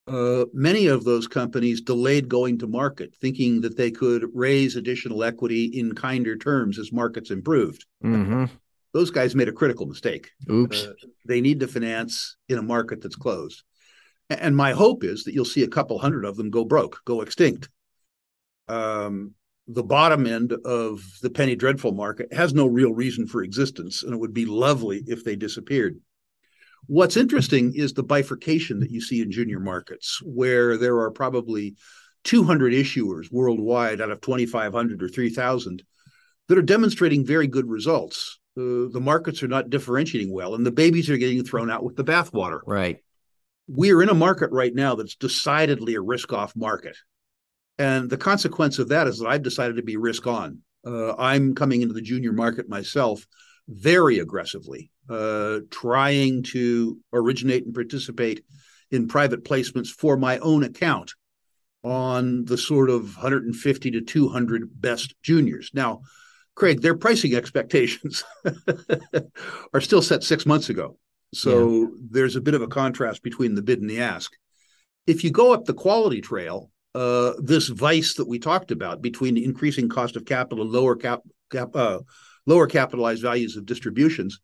uh, 0.09 0.47
many 0.53 0.89
of 0.89 1.05
those 1.05 1.29
companies 1.29 1.81
delayed 1.81 2.29
going 2.29 2.59
to 2.59 2.67
market, 2.67 3.15
thinking 3.21 3.61
that 3.61 3.77
they 3.77 3.91
could 3.91 4.27
raise 4.35 4.75
additional 4.75 5.23
equity 5.23 5.65
in 5.67 5.95
kinder 5.95 6.37
terms 6.37 6.79
as 6.79 6.93
markets 6.93 7.31
improved. 7.31 7.87
Mm-hmm. 8.05 8.47
Those 8.93 9.11
guys 9.11 9.35
made 9.35 9.49
a 9.49 9.53
critical 9.53 9.87
mistake. 9.87 10.31
Oops. 10.51 10.85
Uh, 10.85 10.93
they 11.25 11.41
need 11.41 11.61
to 11.61 11.69
finance 11.69 12.37
in 12.49 12.59
a 12.59 12.63
market 12.63 13.01
that's 13.01 13.17
closed. 13.17 13.63
And 14.29 14.57
my 14.57 14.73
hope 14.73 15.05
is 15.05 15.25
that 15.25 15.35
you'll 15.35 15.45
see 15.45 15.63
a 15.63 15.69
couple 15.69 15.99
hundred 15.99 16.25
of 16.25 16.37
them 16.37 16.51
go 16.51 16.65
broke, 16.65 17.01
go 17.05 17.21
extinct. 17.21 17.69
Um, 18.69 19.35
the 19.75 19.83
bottom 19.83 20.27
end 20.27 20.53
of 20.65 21.03
the 21.23 21.31
penny 21.31 21.57
dreadful 21.57 21.93
market 21.93 22.33
has 22.33 22.53
no 22.53 22.67
real 22.67 22.93
reason 22.93 23.27
for 23.27 23.43
existence, 23.43 24.03
and 24.03 24.13
it 24.13 24.19
would 24.19 24.35
be 24.35 24.47
lovely 24.47 25.03
if 25.07 25.25
they 25.25 25.37
disappeared. 25.37 26.01
What's 26.87 27.17
interesting 27.17 27.73
is 27.75 27.93
the 27.93 28.03
bifurcation 28.03 28.81
that 28.81 28.91
you 28.91 29.01
see 29.01 29.23
in 29.23 29.31
junior 29.31 29.61
markets, 29.61 30.21
where 30.25 30.77
there 30.77 30.99
are 30.99 31.11
probably 31.11 31.77
200 32.25 32.73
issuers 32.73 33.31
worldwide 33.31 34.01
out 34.01 34.11
of 34.11 34.21
2,500 34.21 35.03
or 35.03 35.09
3,000 35.09 35.83
that 36.49 36.59
are 36.59 36.63
demonstrating 36.63 37.25
very 37.25 37.47
good 37.47 37.69
results. 37.69 38.39
Uh, 38.57 38.91
the 38.91 39.01
markets 39.01 39.43
are 39.43 39.49
not 39.49 39.71
differentiating 39.71 40.33
well, 40.33 40.55
and 40.55 40.67
the 40.67 40.73
babies 40.73 41.09
are 41.09 41.17
getting 41.17 41.43
thrown 41.45 41.71
out 41.71 41.85
with 41.85 41.97
the 41.97 42.05
bathwater. 42.05 42.61
Right. 42.67 42.99
We're 43.69 44.03
in 44.03 44.09
a 44.09 44.15
market 44.15 44.51
right 44.51 44.75
now 44.75 44.97
that's 44.97 45.15
decidedly 45.15 45.95
a 45.95 46.01
risk 46.01 46.33
off 46.33 46.55
market. 46.57 46.97
And 47.83 48.09
the 48.09 48.17
consequence 48.17 48.79
of 48.79 48.91
that 48.91 49.09
is 49.09 49.19
that 49.19 49.27
I've 49.27 49.43
decided 49.43 49.75
to 49.75 49.83
be 49.83 49.97
risk 49.97 50.29
on. 50.29 50.61
Uh, 50.87 51.17
I'm 51.17 51.53
coming 51.53 51.83
into 51.83 51.95
the 51.95 52.01
junior 52.01 52.33
market 52.33 52.69
myself 52.69 53.27
very 53.69 54.21
aggressively, 54.21 54.93
uh, 55.11 55.59
trying 55.69 56.45
to 56.45 56.99
originate 57.13 57.65
and 57.65 57.75
participate 57.75 58.45
in 58.93 59.09
private 59.09 59.43
placements 59.43 59.89
for 59.89 60.17
my 60.17 60.39
own 60.39 60.63
account 60.63 61.15
on 61.83 62.45
the 62.45 62.57
sort 62.57 62.89
of 62.89 63.17
150 63.17 63.91
to 63.91 64.01
200 64.01 64.81
best 64.81 65.17
juniors. 65.25 65.73
Now, 65.75 66.03
Craig, 66.55 66.83
their 66.83 66.97
pricing 66.97 67.35
expectations 67.35 68.23
are 69.75 69.81
still 69.81 70.03
set 70.03 70.23
six 70.23 70.47
months 70.47 70.69
ago. 70.69 70.99
So 71.35 71.69
yeah. 71.69 71.87
there's 72.13 72.37
a 72.37 72.41
bit 72.41 72.55
of 72.55 72.63
a 72.63 72.69
contrast 72.69 73.25
between 73.25 73.57
the 73.57 73.63
bid 73.63 73.81
and 73.81 73.91
the 73.91 74.03
ask. 74.03 74.31
If 75.09 75.25
you 75.25 75.33
go 75.33 75.53
up 75.53 75.65
the 75.65 75.75
quality 75.75 76.21
trail, 76.21 76.71
uh, 76.95 77.33
this 77.39 77.69
vice 77.69 78.15
that 78.15 78.29
we 78.29 78.39
talked 78.39 78.71
about 78.71 79.03
between 79.03 79.37
increasing 79.37 79.89
cost 79.89 80.17
of 80.17 80.25
capital 80.25 80.65
and 80.65 80.73
lower 80.73 80.97
cap, 80.97 81.21
cap 81.51 81.75
uh, 81.75 82.01
lower 82.47 82.67
capitalized 82.67 83.23
values 83.23 83.57
of 83.57 83.67
distributions 83.67 84.41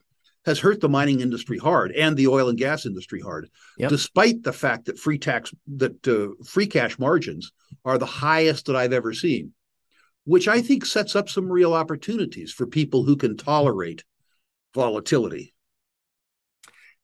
has 0.47 0.59
hurt 0.59 0.81
the 0.81 0.89
mining 0.89 1.21
industry 1.21 1.59
hard 1.59 1.93
and 1.93 2.17
the 2.17 2.27
oil 2.27 2.49
and 2.49 2.57
gas 2.57 2.87
industry 2.87 3.21
hard, 3.21 3.51
yep. 3.77 3.91
despite 3.91 4.43
the 4.43 4.53
fact 4.53 4.87
that 4.87 4.99
free 4.99 5.19
tax 5.19 5.53
that 5.67 6.09
uh, 6.09 6.43
free 6.45 6.67
cash 6.67 6.99
margins 6.99 7.53
are 7.85 7.99
the 7.99 8.07
highest 8.07 8.67
that 8.67 8.77
I've 8.77 8.95
ever 8.95 9.13
seen, 9.13 9.53
which 10.25 10.49
I 10.49 10.63
think 10.63 10.87
sets 10.87 11.15
up 11.15 11.29
some 11.29 11.51
real 11.51 11.75
opportunities 11.75 12.53
for 12.53 12.67
people 12.67 13.03
who 13.03 13.17
can 13.17 13.37
tolerate 13.37 14.05
volatility. 14.75 15.55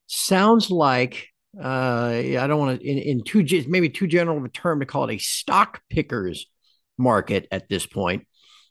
Sounds 0.07 0.71
like 0.71 1.34
uh, 1.63 2.11
I 2.13 2.47
don't 2.47 2.59
want 2.59 2.81
to 2.81 2.87
in, 2.87 2.99
in 2.99 3.25
too 3.25 3.47
maybe 3.69 3.89
too 3.89 4.07
general 4.07 4.39
of 4.39 4.45
a 4.45 4.49
term 4.49 4.81
to 4.81 4.87
call 4.87 5.09
it 5.09 5.15
a 5.15 5.19
stock 5.19 5.81
pickers 5.89 6.47
market 6.99 7.47
at 7.51 7.69
this 7.69 7.87
point, 7.87 8.27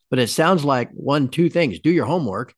but 0.09 0.19
it 0.19 0.27
sounds 0.27 0.63
like 0.63 0.89
one, 0.91 1.29
two 1.29 1.49
things: 1.49 1.79
do 1.79 1.89
your 1.89 2.05
homework, 2.05 2.53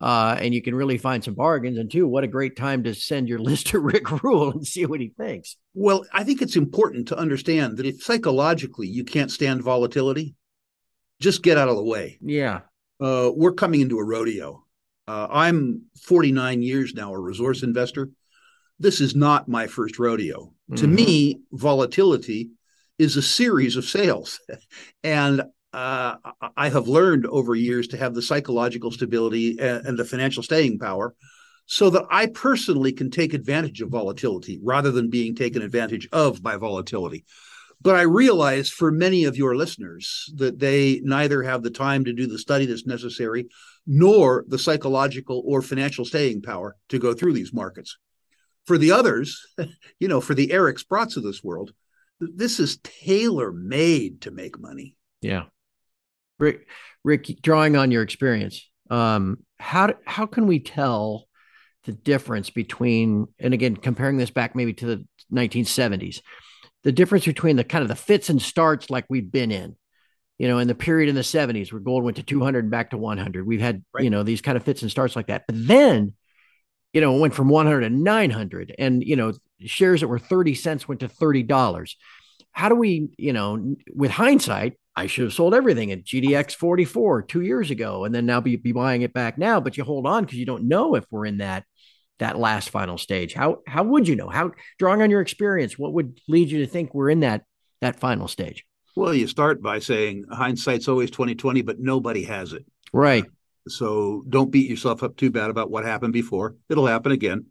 uh, 0.00 0.36
and 0.40 0.54
you 0.54 0.62
can 0.62 0.74
really 0.74 0.98
find 0.98 1.22
some 1.22 1.34
bargains. 1.34 1.78
And 1.78 1.90
two, 1.90 2.06
what 2.06 2.24
a 2.24 2.28
great 2.28 2.56
time 2.56 2.84
to 2.84 2.94
send 2.94 3.28
your 3.28 3.38
list 3.40 3.68
to 3.68 3.78
Rick 3.78 4.22
Rule 4.22 4.50
and 4.50 4.66
see 4.66 4.86
what 4.86 5.00
he 5.00 5.12
thinks. 5.16 5.56
Well, 5.74 6.04
I 6.12 6.24
think 6.24 6.42
it's 6.42 6.56
important 6.56 7.08
to 7.08 7.18
understand 7.18 7.76
that 7.76 7.86
if 7.86 8.02
psychologically 8.02 8.88
you 8.88 9.04
can't 9.04 9.30
stand 9.30 9.62
volatility, 9.62 10.34
just 11.20 11.42
get 11.42 11.58
out 11.58 11.68
of 11.68 11.76
the 11.76 11.84
way. 11.84 12.18
Yeah. 12.20 12.60
Uh, 13.00 13.30
we're 13.34 13.52
coming 13.52 13.80
into 13.80 13.98
a 13.98 14.04
rodeo. 14.04 14.64
Uh, 15.06 15.26
I'm 15.30 15.84
49 16.02 16.62
years 16.62 16.94
now 16.94 17.14
a 17.14 17.18
resource 17.18 17.62
investor. 17.62 18.10
This 18.78 19.00
is 19.00 19.14
not 19.14 19.48
my 19.48 19.66
first 19.66 19.98
rodeo. 19.98 20.52
Mm-hmm. 20.70 20.74
To 20.76 20.86
me, 20.86 21.40
volatility 21.52 22.50
is 22.98 23.16
a 23.16 23.22
series 23.22 23.76
of 23.76 23.84
sales. 23.84 24.40
and 25.02 25.42
uh, 25.72 26.14
I 26.56 26.70
have 26.70 26.88
learned 26.88 27.26
over 27.26 27.54
years 27.54 27.88
to 27.88 27.98
have 27.98 28.14
the 28.14 28.22
psychological 28.22 28.90
stability 28.90 29.58
and, 29.58 29.86
and, 29.86 29.98
the 29.98 30.04
financial 30.04 30.42
staying 30.42 30.78
power 30.78 31.14
so 31.66 31.90
that 31.90 32.06
I 32.10 32.26
personally 32.26 32.92
can 32.92 33.10
take 33.10 33.34
advantage 33.34 33.82
of 33.82 33.90
volatility 33.90 34.58
rather 34.62 34.90
than 34.90 35.10
being 35.10 35.34
taken 35.34 35.60
advantage 35.60 36.08
of 36.10 36.42
by 36.42 36.56
volatility. 36.56 37.26
But 37.82 37.96
I 37.96 38.02
realize 38.02 38.70
for 38.70 38.90
many 38.90 39.24
of 39.24 39.36
your 39.36 39.54
listeners 39.54 40.32
that 40.36 40.58
they 40.58 41.00
neither 41.04 41.42
have 41.42 41.62
the 41.62 41.70
time 41.70 42.04
to 42.06 42.14
do 42.14 42.26
the 42.26 42.38
study 42.38 42.64
that's 42.64 42.86
necessary 42.86 43.48
nor 43.86 44.44
the 44.48 44.58
psychological 44.58 45.42
or 45.46 45.62
financial 45.62 46.04
staying 46.04 46.42
power 46.42 46.76
to 46.88 46.98
go 46.98 47.12
through 47.12 47.34
these 47.34 47.52
markets. 47.52 47.98
For 48.68 48.76
the 48.76 48.92
others, 48.92 49.44
you 49.98 50.08
know, 50.08 50.20
for 50.20 50.34
the 50.34 50.52
Eric 50.52 50.78
Sprott's 50.78 51.16
of 51.16 51.22
this 51.22 51.42
world, 51.42 51.72
this 52.20 52.60
is 52.60 52.78
tailor 52.84 53.50
made 53.50 54.20
to 54.22 54.30
make 54.30 54.60
money. 54.60 54.94
Yeah. 55.22 55.44
Rick, 56.38 56.68
Rick, 57.02 57.40
drawing 57.42 57.76
on 57.76 57.90
your 57.90 58.02
experience, 58.02 58.68
um, 58.90 59.38
how 59.58 59.94
how 60.04 60.26
can 60.26 60.46
we 60.46 60.60
tell 60.60 61.26
the 61.84 61.92
difference 61.92 62.50
between, 62.50 63.26
and 63.38 63.54
again, 63.54 63.74
comparing 63.74 64.18
this 64.18 64.30
back 64.30 64.54
maybe 64.54 64.74
to 64.74 64.86
the 64.86 65.06
1970s, 65.32 66.20
the 66.84 66.92
difference 66.92 67.24
between 67.24 67.56
the 67.56 67.64
kind 67.64 67.80
of 67.80 67.88
the 67.88 67.96
fits 67.96 68.28
and 68.28 68.42
starts 68.42 68.90
like 68.90 69.06
we've 69.08 69.32
been 69.32 69.50
in, 69.50 69.74
you 70.36 70.46
know, 70.46 70.58
in 70.58 70.68
the 70.68 70.74
period 70.74 71.08
in 71.08 71.14
the 71.14 71.22
70s 71.22 71.72
where 71.72 71.80
gold 71.80 72.04
went 72.04 72.18
to 72.18 72.22
200 72.22 72.64
and 72.64 72.70
back 72.70 72.90
to 72.90 72.98
100. 72.98 73.46
We've 73.46 73.62
had, 73.62 73.82
right. 73.94 74.04
you 74.04 74.10
know, 74.10 74.22
these 74.22 74.42
kind 74.42 74.58
of 74.58 74.64
fits 74.64 74.82
and 74.82 74.90
starts 74.90 75.16
like 75.16 75.28
that. 75.28 75.44
But 75.48 75.66
then, 75.66 76.12
you 76.98 77.02
know, 77.02 77.14
it 77.14 77.20
went 77.20 77.34
from 77.34 77.48
100 77.48 77.82
to 77.82 77.90
900 77.90 78.74
and, 78.76 79.04
you 79.04 79.14
know, 79.14 79.32
shares 79.60 80.00
that 80.00 80.08
were 80.08 80.18
30 80.18 80.56
cents 80.56 80.88
went 80.88 80.98
to 80.98 81.08
$30. 81.08 81.94
How 82.50 82.68
do 82.68 82.74
we, 82.74 83.10
you 83.16 83.32
know, 83.32 83.76
with 83.94 84.10
hindsight, 84.10 84.80
I 84.96 85.06
should 85.06 85.22
have 85.22 85.32
sold 85.32 85.54
everything 85.54 85.92
at 85.92 86.02
GDX 86.02 86.56
44 86.56 87.22
two 87.22 87.42
years 87.42 87.70
ago 87.70 88.04
and 88.04 88.12
then 88.12 88.26
now 88.26 88.40
be, 88.40 88.56
be 88.56 88.72
buying 88.72 89.02
it 89.02 89.12
back 89.12 89.38
now. 89.38 89.60
But 89.60 89.76
you 89.76 89.84
hold 89.84 90.08
on 90.08 90.24
because 90.24 90.40
you 90.40 90.44
don't 90.44 90.66
know 90.66 90.96
if 90.96 91.04
we're 91.08 91.26
in 91.26 91.38
that 91.38 91.62
that 92.18 92.36
last 92.36 92.70
final 92.70 92.98
stage. 92.98 93.32
How 93.32 93.58
how 93.68 93.84
would 93.84 94.08
you 94.08 94.16
know? 94.16 94.28
How 94.28 94.50
drawing 94.76 95.00
on 95.00 95.08
your 95.08 95.20
experience, 95.20 95.78
what 95.78 95.92
would 95.92 96.18
lead 96.26 96.50
you 96.50 96.58
to 96.58 96.66
think 96.66 96.94
we're 96.94 97.10
in 97.10 97.20
that 97.20 97.44
that 97.80 98.00
final 98.00 98.26
stage? 98.26 98.64
Well, 98.96 99.14
you 99.14 99.28
start 99.28 99.62
by 99.62 99.78
saying 99.78 100.24
hindsight's 100.28 100.88
always 100.88 101.12
2020, 101.12 101.62
but 101.62 101.78
nobody 101.78 102.24
has 102.24 102.54
it. 102.54 102.66
Right. 102.92 103.24
So 103.68 104.24
don't 104.28 104.50
beat 104.50 104.70
yourself 104.70 105.02
up 105.02 105.16
too 105.16 105.30
bad 105.30 105.50
about 105.50 105.70
what 105.70 105.84
happened 105.84 106.12
before. 106.12 106.56
It'll 106.68 106.86
happen 106.86 107.12
again. 107.12 107.46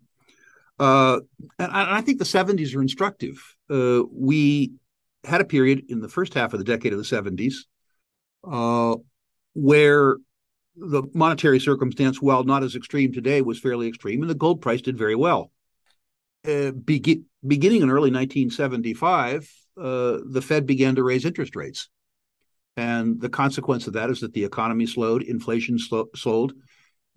Uh, 0.79 1.21
and 1.57 1.71
I, 1.71 2.01
think 2.01 2.19
the 2.19 2.25
70s 2.25 2.75
are 2.75 2.81
instructive. 2.81 3.55
Uh, 3.69 4.03
we 4.11 4.73
had 5.23 5.41
a 5.41 5.45
period 5.45 5.85
in 5.89 6.01
the 6.01 6.09
first 6.09 6.35
half 6.35 6.53
of 6.53 6.59
the 6.59 6.65
decade 6.65 6.93
of 6.93 6.99
the 6.99 7.05
70s 7.05 7.55
uh, 8.43 8.95
where 9.53 10.17
the 10.75 11.03
monetary 11.13 11.59
circumstance, 11.59 12.21
while 12.21 12.43
not 12.43 12.63
as 12.63 12.75
extreme 12.75 13.11
today, 13.11 13.41
was 13.41 13.59
fairly 13.59 13.87
extreme, 13.87 14.21
and 14.21 14.29
the 14.29 14.35
gold 14.35 14.61
price 14.61 14.81
did 14.81 14.97
very 14.97 15.15
well. 15.15 15.51
Uh, 16.47 16.71
be- 16.71 17.23
beginning 17.45 17.81
in 17.81 17.89
early 17.89 18.11
1975, 18.11 19.51
uh, 19.77 20.19
the 20.25 20.41
Fed 20.41 20.65
began 20.65 20.95
to 20.95 21.03
raise 21.03 21.25
interest 21.25 21.55
rates. 21.55 21.89
And 22.77 23.19
the 23.19 23.29
consequence 23.29 23.87
of 23.87 23.93
that 23.93 24.11
is 24.11 24.19
that 24.19 24.33
the 24.33 24.45
economy 24.45 24.85
slowed, 24.85 25.23
inflation 25.23 25.79
sl- 25.79 26.03
sold, 26.15 26.53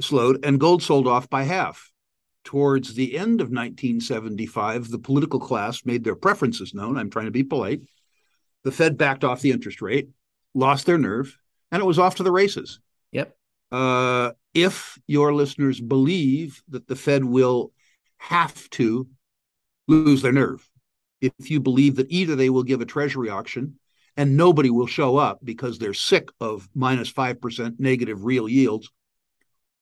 slowed, 0.01 0.43
and 0.43 0.59
gold 0.59 0.83
sold 0.83 1.07
off 1.07 1.29
by 1.29 1.43
half. 1.43 1.93
Towards 2.45 2.95
the 2.95 3.19
end 3.19 3.43
of 3.43 3.51
1975, 3.51 4.91
the 4.91 4.99
political 4.99 5.39
class 5.39 5.85
made 5.85 6.03
their 6.03 6.17
preferences 6.17 6.73
known. 6.73 6.97
I'm 6.97 7.11
trying 7.11 7.27
to 7.27 7.31
be 7.31 7.45
polite. 7.45 7.83
The 8.65 8.73
Fed 8.73 8.97
backed 8.97 9.23
off 9.23 9.43
the 9.43 9.51
interest 9.51 9.83
rate, 9.83 10.09
lost 10.55 10.87
their 10.87 10.97
nerve, 10.97 11.37
and 11.71 11.83
it 11.83 11.87
was 11.87 11.99
off 11.99 12.17
to 12.17 12.23
the 12.23 12.33
races. 12.33 12.81
Yep. 13.13 13.37
Uh, 13.71 14.33
if 14.55 14.99
your 15.07 15.35
listeners 15.35 15.79
believe 15.79 16.63
that 16.71 16.89
the 16.89 16.97
Fed 16.97 17.23
will 17.23 17.73
have 18.17 18.69
to 18.71 19.07
lose 19.87 20.23
their 20.23 20.33
nerve, 20.33 20.67
if 21.21 21.51
you 21.51 21.61
believe 21.61 21.97
that 21.97 22.11
either 22.11 22.35
they 22.35 22.49
will 22.49 22.63
give 22.63 22.81
a 22.81 22.87
treasury 22.87 23.29
auction 23.29 23.79
and 24.17 24.37
nobody 24.37 24.71
will 24.71 24.87
show 24.87 25.17
up 25.17 25.39
because 25.43 25.79
they're 25.79 25.95
sick 25.95 26.31
of 26.41 26.69
minus 26.75 27.13
5% 27.13 27.75
negative 27.79 28.25
real 28.25 28.49
yields, 28.49 28.91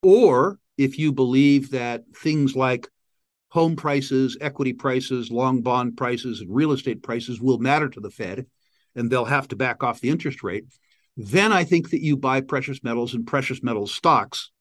or 0.01 0.59
if 0.77 0.97
you 0.97 1.11
believe 1.11 1.71
that 1.71 2.03
things 2.15 2.55
like 2.55 2.87
home 3.49 3.75
prices, 3.75 4.37
equity 4.39 4.73
prices, 4.73 5.31
long 5.31 5.61
bond 5.61 5.97
prices, 5.97 6.41
and 6.41 6.53
real 6.53 6.71
estate 6.71 7.01
prices 7.01 7.41
will 7.41 7.57
matter 7.57 7.89
to 7.89 7.99
the 7.99 8.11
Fed, 8.11 8.45
and 8.95 9.09
they'll 9.09 9.25
have 9.25 9.47
to 9.49 9.55
back 9.55 9.83
off 9.83 10.01
the 10.01 10.09
interest 10.09 10.43
rate, 10.43 10.65
then 11.17 11.51
I 11.51 11.63
think 11.63 11.89
that 11.89 12.01
you 12.01 12.15
buy 12.15 12.41
precious 12.41 12.83
metals 12.83 13.13
and 13.13 13.27
precious 13.27 13.61
metals 13.61 13.93
stocks 13.93 14.51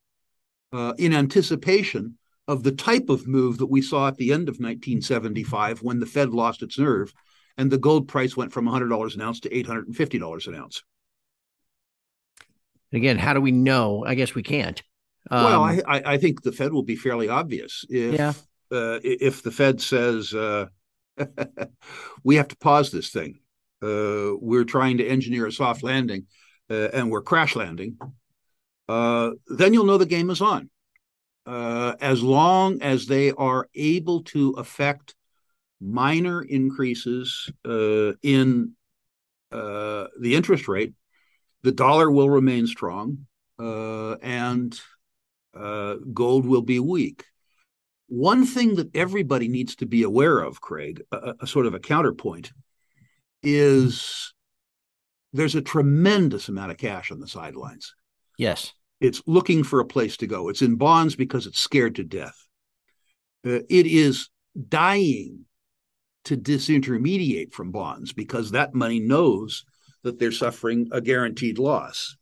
uh, 0.72 0.94
in 0.98 1.12
anticipation 1.14 2.18
of 2.48 2.62
the 2.62 2.72
type 2.72 3.10
of 3.10 3.28
move 3.28 3.58
that 3.58 3.66
we 3.66 3.82
saw 3.82 4.08
at 4.08 4.16
the 4.16 4.32
end 4.32 4.48
of 4.48 4.54
1975 4.54 5.82
when 5.82 6.00
the 6.00 6.06
Fed 6.06 6.30
lost 6.30 6.62
its 6.62 6.78
nerve 6.78 7.12
and 7.58 7.70
the 7.70 7.78
gold 7.78 8.08
price 8.08 8.36
went 8.36 8.52
from 8.52 8.66
$100 8.66 9.14
an 9.14 9.20
ounce 9.20 9.40
to 9.40 9.50
$850 9.50 10.46
an 10.46 10.54
ounce. 10.54 10.82
Again, 12.92 13.18
how 13.18 13.34
do 13.34 13.40
we 13.40 13.52
know? 13.52 14.04
I 14.06 14.14
guess 14.14 14.34
we 14.34 14.42
can't. 14.42 14.82
Um, 15.30 15.44
well, 15.44 15.62
I, 15.64 16.02
I, 16.06 16.16
think 16.16 16.42
the 16.42 16.52
Fed 16.52 16.72
will 16.72 16.84
be 16.84 16.96
fairly 16.96 17.28
obvious. 17.28 17.84
If, 17.90 18.14
yeah. 18.14 18.32
Uh, 18.70 19.00
if 19.02 19.42
the 19.42 19.50
Fed 19.50 19.80
says 19.80 20.32
uh, 20.32 20.66
we 22.24 22.36
have 22.36 22.48
to 22.48 22.56
pause 22.56 22.90
this 22.90 23.10
thing, 23.10 23.40
uh, 23.82 24.32
we're 24.40 24.64
trying 24.64 24.98
to 24.98 25.06
engineer 25.06 25.46
a 25.46 25.52
soft 25.52 25.82
landing, 25.82 26.26
uh, 26.70 26.88
and 26.94 27.10
we're 27.10 27.20
crash 27.20 27.56
landing, 27.56 27.98
uh, 28.88 29.32
then 29.48 29.74
you'll 29.74 29.84
know 29.84 29.98
the 29.98 30.06
game 30.06 30.30
is 30.30 30.40
on. 30.40 30.70
Uh, 31.44 31.94
as 32.00 32.22
long 32.22 32.80
as 32.82 33.06
they 33.06 33.32
are 33.32 33.68
able 33.74 34.22
to 34.22 34.50
affect 34.52 35.14
minor 35.80 36.42
increases 36.42 37.50
uh, 37.64 38.12
in 38.22 38.72
uh, 39.52 40.06
the 40.20 40.34
interest 40.34 40.68
rate, 40.68 40.94
the 41.62 41.72
dollar 41.72 42.10
will 42.10 42.30
remain 42.30 42.66
strong 42.66 43.26
uh, 43.58 44.14
and 44.16 44.78
gold 46.12 46.46
will 46.46 46.62
be 46.62 46.78
weak. 46.78 47.24
One 48.06 48.46
thing 48.46 48.76
that 48.76 48.94
everybody 48.94 49.48
needs 49.48 49.76
to 49.76 49.86
be 49.86 50.02
aware 50.02 50.38
of, 50.38 50.60
Craig, 50.60 51.02
a, 51.12 51.34
a 51.40 51.46
sort 51.46 51.66
of 51.66 51.74
a 51.74 51.80
counterpoint, 51.80 52.52
is 53.42 54.32
there's 55.32 55.54
a 55.54 55.62
tremendous 55.62 56.48
amount 56.48 56.70
of 56.70 56.78
cash 56.78 57.10
on 57.10 57.20
the 57.20 57.28
sidelines. 57.28 57.94
Yes. 58.38 58.72
It's 59.00 59.22
looking 59.26 59.62
for 59.62 59.80
a 59.80 59.86
place 59.86 60.16
to 60.18 60.26
go. 60.26 60.48
It's 60.48 60.62
in 60.62 60.76
bonds 60.76 61.16
because 61.16 61.46
it's 61.46 61.60
scared 61.60 61.96
to 61.96 62.04
death. 62.04 62.36
Uh, 63.46 63.60
it 63.68 63.86
is 63.86 64.30
dying 64.68 65.44
to 66.24 66.36
disintermediate 66.36 67.52
from 67.52 67.70
bonds 67.70 68.12
because 68.12 68.50
that 68.50 68.74
money 68.74 69.00
knows 69.00 69.64
that 70.02 70.18
they're 70.18 70.32
suffering 70.32 70.88
a 70.92 71.00
guaranteed 71.00 71.58
loss. 71.58 72.16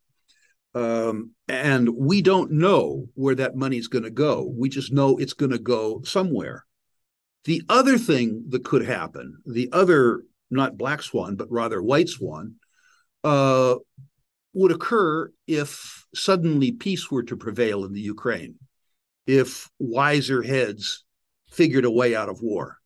Um, 0.75 1.33
and 1.49 1.89
we 1.89 2.21
don't 2.21 2.53
know 2.53 3.07
where 3.15 3.35
that 3.37 3.57
money 3.57 3.79
is 3.79 3.89
going 3.89 4.05
to 4.05 4.11
go. 4.11 4.53
We 4.57 4.69
just 4.69 4.93
know 4.93 5.17
it's 5.17 5.33
going 5.33 5.53
to 5.53 5.59
go 5.59 6.03
somewhere. 6.03 6.67
The 7.45 7.63
other 7.69 7.97
thing 7.97 8.45
that 8.49 8.65
could 8.65 8.85
happen, 8.85 9.39
the 9.47 9.71
other, 9.73 10.23
not 10.51 10.77
black 10.77 11.03
swan, 11.03 11.37
but 11.37 11.51
rather 11.51 11.83
white 11.83 12.09
swan, 12.09 12.57
uh, 13.25 13.77
would 14.53 14.73
occur 14.73 15.31
if 15.47 16.07
suddenly 16.15 16.73
peace 16.73 17.11
were 17.11 17.23
to 17.23 17.37
prevail 17.37 17.85
in 17.85 17.93
the 17.93 18.01
Ukraine, 18.01 18.57
if 19.27 19.71
wiser 19.79 20.43
heads 20.43 21.05
figured 21.51 21.85
a 21.85 21.91
way 21.91 22.17
out 22.17 22.29
of 22.29 22.43
war. 22.43 22.79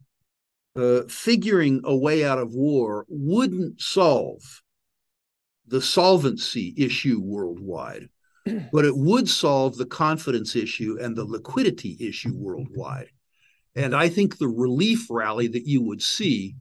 Uh, 0.77 1.03
figuring 1.09 1.81
a 1.83 1.97
way 1.97 2.25
out 2.25 2.39
of 2.39 2.55
war 2.55 3.05
wouldn't 3.09 3.81
solve 3.81 4.63
the 5.67 5.81
solvency 5.83 6.73
issue 6.77 7.21
worldwide, 7.21 8.09
but 8.73 8.85
it 8.85 8.97
would 8.97 9.29
solve 9.29 9.77
the 9.77 9.87
confidence 9.87 10.55
issue 10.55 10.97
and 11.01 11.17
the 11.17 11.25
liquidity 11.25 11.97
issue 12.01 12.33
worldwide. 12.35 13.09
And 13.75 13.95
I 13.95 14.09
think 14.09 14.39
the 14.39 14.49
relief 14.49 15.07
rally 15.11 15.49
that 15.49 15.67
you 15.67 15.83
would 15.83 16.03
see 16.03 16.57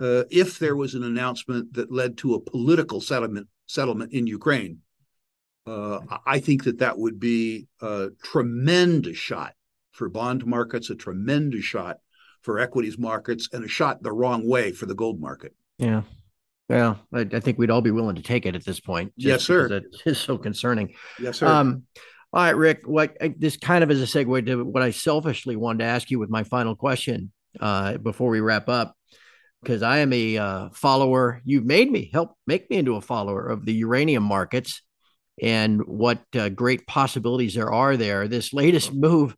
uh, 0.00 0.24
if 0.30 0.58
there 0.58 0.76
was 0.76 0.94
an 0.94 1.04
announcement 1.04 1.74
that 1.74 1.92
led 1.92 2.18
to 2.18 2.34
a 2.34 2.40
political 2.40 3.00
settlement 3.00 3.48
settlement 3.66 4.12
in 4.12 4.26
Ukraine, 4.26 4.78
uh, 5.66 6.00
I 6.26 6.40
think 6.40 6.64
that 6.64 6.78
that 6.78 6.98
would 6.98 7.20
be 7.20 7.68
a 7.80 8.08
tremendous 8.22 9.16
shot 9.16 9.54
for 9.92 10.08
bond 10.08 10.44
markets, 10.44 10.90
a 10.90 10.94
tremendous 10.94 11.64
shot 11.64 11.98
for 12.42 12.58
equities 12.58 12.98
markets, 12.98 13.48
and 13.52 13.64
a 13.64 13.68
shot 13.68 14.02
the 14.02 14.12
wrong 14.12 14.46
way 14.46 14.72
for 14.72 14.86
the 14.86 14.94
gold 14.94 15.20
market. 15.20 15.54
Yeah. 15.78 16.02
Well, 16.68 17.00
I, 17.12 17.20
I 17.20 17.40
think 17.40 17.58
we'd 17.58 17.70
all 17.70 17.82
be 17.82 17.90
willing 17.90 18.16
to 18.16 18.22
take 18.22 18.46
it 18.46 18.54
at 18.54 18.64
this 18.64 18.80
point. 18.80 19.12
Yes, 19.16 19.44
sir. 19.44 19.66
It 19.66 19.84
is 20.06 20.18
so 20.18 20.38
concerning. 20.38 20.94
Yes, 21.20 21.38
sir. 21.38 21.46
Um, 21.46 21.84
all 22.32 22.42
right, 22.42 22.56
Rick. 22.56 22.82
What 22.86 23.16
this 23.36 23.56
kind 23.56 23.84
of 23.84 23.90
is 23.90 24.00
a 24.00 24.06
segue 24.06 24.46
to 24.46 24.64
what 24.64 24.82
I 24.82 24.90
selfishly 24.90 25.56
wanted 25.56 25.80
to 25.80 25.90
ask 25.90 26.10
you 26.10 26.18
with 26.18 26.30
my 26.30 26.44
final 26.44 26.74
question 26.74 27.30
uh, 27.60 27.98
before 27.98 28.30
we 28.30 28.40
wrap 28.40 28.68
up, 28.68 28.96
because 29.62 29.82
I 29.82 29.98
am 29.98 30.12
a 30.14 30.38
uh, 30.38 30.68
follower. 30.72 31.42
You've 31.44 31.66
made 31.66 31.90
me 31.90 32.10
help 32.10 32.34
make 32.46 32.70
me 32.70 32.78
into 32.78 32.96
a 32.96 33.02
follower 33.02 33.46
of 33.46 33.66
the 33.66 33.74
uranium 33.74 34.22
markets 34.22 34.80
and 35.42 35.82
what 35.86 36.22
uh, 36.34 36.48
great 36.48 36.86
possibilities 36.86 37.54
there 37.54 37.72
are 37.72 37.96
there. 37.96 38.28
This 38.28 38.54
latest 38.54 38.94
move, 38.94 39.36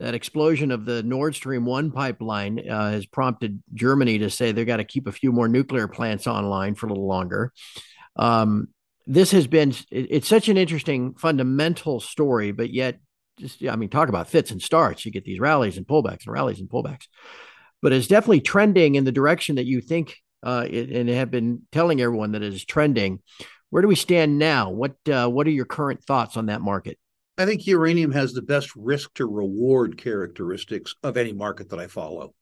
that 0.00 0.14
explosion 0.14 0.70
of 0.70 0.86
the 0.86 1.02
Nord 1.02 1.34
Stream 1.34 1.66
one 1.66 1.92
pipeline, 1.92 2.68
uh, 2.68 2.90
has 2.90 3.06
prompted 3.06 3.62
Germany 3.74 4.18
to 4.18 4.30
say 4.30 4.50
they've 4.50 4.66
got 4.66 4.78
to 4.78 4.84
keep 4.84 5.06
a 5.06 5.12
few 5.12 5.30
more 5.30 5.46
nuclear 5.46 5.86
plants 5.86 6.26
online 6.26 6.74
for 6.74 6.86
a 6.86 6.88
little 6.88 7.06
longer. 7.06 7.52
Um, 8.16 8.68
this 9.06 9.30
has 9.32 9.46
been 9.46 9.74
it's 9.90 10.28
such 10.28 10.48
an 10.48 10.56
interesting 10.56 11.14
fundamental 11.14 12.00
story, 12.00 12.52
but 12.52 12.70
yet 12.70 12.98
just 13.38 13.64
I 13.64 13.76
mean, 13.76 13.88
talk 13.88 14.08
about 14.08 14.28
fits 14.28 14.50
and 14.50 14.60
starts. 14.60 15.04
You 15.04 15.12
get 15.12 15.24
these 15.24 15.40
rallies 15.40 15.76
and 15.76 15.86
pullbacks 15.86 16.26
and 16.26 16.32
rallies 16.32 16.60
and 16.60 16.68
pullbacks, 16.68 17.06
but 17.82 17.92
it's 17.92 18.06
definitely 18.06 18.40
trending 18.40 18.94
in 18.94 19.04
the 19.04 19.12
direction 19.12 19.56
that 19.56 19.66
you 19.66 19.80
think 19.80 20.16
uh, 20.42 20.66
it, 20.68 20.90
and 20.90 21.08
have 21.10 21.30
been 21.30 21.62
telling 21.72 22.00
everyone 22.00 22.32
that 22.32 22.42
it 22.42 22.54
is 22.54 22.64
trending. 22.64 23.20
Where 23.68 23.82
do 23.82 23.88
we 23.88 23.96
stand 23.96 24.38
now? 24.38 24.70
What 24.70 24.96
uh, 25.10 25.28
what 25.28 25.46
are 25.46 25.50
your 25.50 25.66
current 25.66 26.04
thoughts 26.04 26.36
on 26.36 26.46
that 26.46 26.62
market? 26.62 26.98
I 27.40 27.46
think 27.46 27.66
uranium 27.66 28.12
has 28.12 28.32
the 28.32 28.42
best 28.42 28.70
risk 28.76 29.14
to 29.14 29.26
reward 29.26 29.96
characteristics 29.96 30.94
of 31.02 31.16
any 31.16 31.32
market 31.32 31.70
that 31.70 31.78
I 31.78 31.86
follow. 31.86 32.34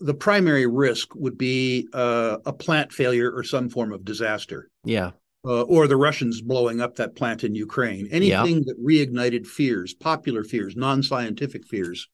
The 0.00 0.14
primary 0.14 0.66
risk 0.66 1.14
would 1.14 1.38
be 1.38 1.88
uh, 1.92 2.38
a 2.44 2.52
plant 2.52 2.92
failure 2.92 3.30
or 3.30 3.42
some 3.42 3.68
form 3.68 3.92
of 3.92 4.04
disaster. 4.04 4.70
Yeah 4.84 5.12
uh, 5.44 5.62
or 5.62 5.86
the 5.86 5.96
Russians 5.96 6.42
blowing 6.42 6.80
up 6.80 6.96
that 6.96 7.16
plant 7.16 7.44
in 7.44 7.54
Ukraine. 7.54 8.08
Anything 8.10 8.58
yeah. 8.58 8.62
that 8.66 8.84
reignited 8.84 9.46
fears, 9.46 9.94
popular 9.94 10.44
fears, 10.44 10.76
non 10.76 11.02
scientific 11.02 11.66
fears 11.66 12.08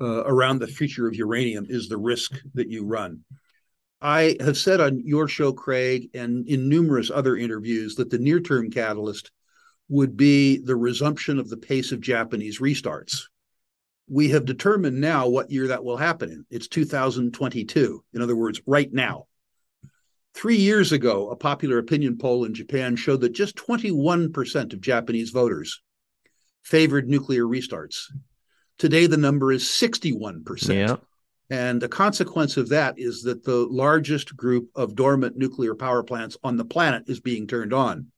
uh, 0.00 0.24
around 0.24 0.58
the 0.58 0.66
future 0.66 1.06
of 1.06 1.14
uranium 1.14 1.66
is 1.68 1.88
the 1.88 1.98
risk 1.98 2.40
that 2.54 2.68
you 2.70 2.84
run. 2.84 3.20
I 4.00 4.36
have 4.40 4.56
said 4.56 4.80
on 4.80 5.02
your 5.04 5.26
show, 5.26 5.52
Craig, 5.52 6.10
and 6.14 6.46
in 6.46 6.68
numerous 6.68 7.10
other 7.10 7.36
interviews 7.36 7.94
that 7.96 8.10
the 8.10 8.18
near 8.18 8.40
term 8.40 8.70
catalyst 8.70 9.30
would 9.88 10.16
be 10.16 10.58
the 10.58 10.76
resumption 10.76 11.38
of 11.38 11.48
the 11.48 11.56
pace 11.56 11.92
of 11.92 12.00
Japanese 12.00 12.60
restarts. 12.60 13.22
We 14.08 14.30
have 14.30 14.44
determined 14.44 15.00
now 15.00 15.28
what 15.28 15.50
year 15.50 15.68
that 15.68 15.84
will 15.84 15.96
happen 15.96 16.30
in. 16.30 16.46
It's 16.50 16.68
2022. 16.68 18.04
In 18.14 18.22
other 18.22 18.36
words, 18.36 18.60
right 18.66 18.92
now. 18.92 19.26
Three 20.34 20.56
years 20.56 20.92
ago, 20.92 21.30
a 21.30 21.36
popular 21.36 21.78
opinion 21.78 22.18
poll 22.18 22.44
in 22.44 22.54
Japan 22.54 22.94
showed 22.94 23.22
that 23.22 23.32
just 23.32 23.56
21% 23.56 24.72
of 24.72 24.80
Japanese 24.80 25.30
voters 25.30 25.80
favored 26.62 27.08
nuclear 27.08 27.44
restarts. 27.44 28.04
Today, 28.78 29.06
the 29.06 29.16
number 29.16 29.50
is 29.50 29.64
61%. 29.64 30.74
Yeah. 30.74 30.96
And 31.48 31.80
the 31.80 31.88
consequence 31.88 32.56
of 32.56 32.68
that 32.70 32.98
is 32.98 33.22
that 33.22 33.44
the 33.44 33.66
largest 33.70 34.36
group 34.36 34.68
of 34.74 34.96
dormant 34.96 35.36
nuclear 35.36 35.74
power 35.74 36.02
plants 36.02 36.36
on 36.42 36.56
the 36.56 36.64
planet 36.64 37.04
is 37.06 37.20
being 37.20 37.46
turned 37.46 37.72
on. 37.72 38.08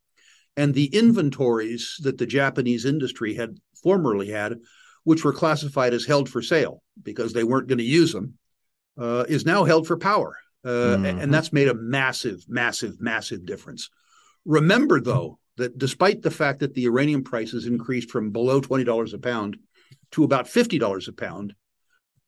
And 0.58 0.74
the 0.74 0.86
inventories 0.86 1.98
that 2.02 2.18
the 2.18 2.26
Japanese 2.26 2.84
industry 2.84 3.32
had 3.32 3.58
formerly 3.80 4.28
had, 4.28 4.56
which 5.04 5.24
were 5.24 5.32
classified 5.32 5.94
as 5.94 6.04
held 6.04 6.28
for 6.28 6.42
sale 6.42 6.82
because 7.00 7.32
they 7.32 7.44
weren't 7.44 7.68
going 7.68 7.78
to 7.78 7.84
use 7.84 8.12
them, 8.12 8.34
uh, 8.98 9.24
is 9.28 9.46
now 9.46 9.62
held 9.62 9.86
for 9.86 9.96
power. 9.96 10.36
Uh, 10.64 10.96
mm-hmm. 10.98 11.20
And 11.20 11.32
that's 11.32 11.52
made 11.52 11.68
a 11.68 11.74
massive, 11.74 12.44
massive, 12.48 13.00
massive 13.00 13.46
difference. 13.46 13.88
Remember, 14.44 15.00
though, 15.00 15.38
that 15.58 15.78
despite 15.78 16.22
the 16.22 16.30
fact 16.30 16.58
that 16.58 16.74
the 16.74 16.80
uranium 16.82 17.22
prices 17.22 17.66
increased 17.66 18.10
from 18.10 18.32
below 18.32 18.60
$20 18.60 19.14
a 19.14 19.18
pound 19.18 19.58
to 20.10 20.24
about 20.24 20.46
$50 20.46 21.06
a 21.06 21.12
pound, 21.12 21.54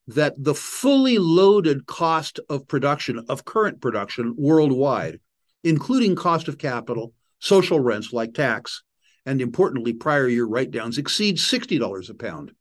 that 0.07 0.35
the 0.39 0.55
fully 0.55 1.19
loaded 1.19 1.85
cost 1.87 2.39
of 2.49 2.69
production, 2.69 3.25
of 3.29 3.45
current 3.45 3.81
production 3.81 4.37
worldwide, 4.39 5.19
including 5.65 6.15
cost 6.15 6.47
of 6.47 6.57
capital, 6.57 7.13
social 7.41 7.81
rents 7.81 8.13
like 8.13 8.35
tax, 8.35 8.83
and 9.27 9.41
importantly, 9.41 9.93
prior 9.93 10.29
year 10.29 10.47
write 10.47 10.71
downs, 10.71 10.99
exceed 10.99 11.37
$60 11.37 12.11
a 12.11 12.15
pound. 12.15 12.53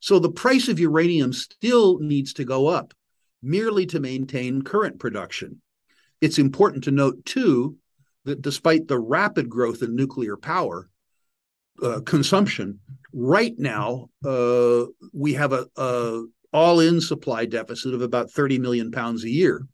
So 0.00 0.18
the 0.18 0.30
price 0.30 0.68
of 0.68 0.80
uranium 0.80 1.32
still 1.32 1.98
needs 1.98 2.32
to 2.34 2.44
go 2.44 2.66
up 2.66 2.94
merely 3.42 3.86
to 3.86 4.00
maintain 4.00 4.62
current 4.62 4.98
production. 4.98 5.60
It's 6.20 6.38
important 6.38 6.84
to 6.84 6.90
note, 6.90 7.24
too, 7.24 7.76
that 8.24 8.42
despite 8.42 8.88
the 8.88 8.98
rapid 8.98 9.48
growth 9.48 9.82
in 9.82 9.96
nuclear 9.96 10.36
power 10.36 10.88
uh, 11.82 12.00
consumption, 12.00 12.80
right 13.12 13.54
now 13.58 14.10
uh, 14.24 14.84
we 15.12 15.34
have 15.34 15.52
a, 15.52 15.66
a 15.76 16.24
all-in 16.52 17.00
supply 17.00 17.46
deficit 17.46 17.94
of 17.94 18.02
about 18.02 18.30
30 18.30 18.58
million 18.58 18.90
pounds 18.90 19.24
a 19.24 19.30
year. 19.30 19.66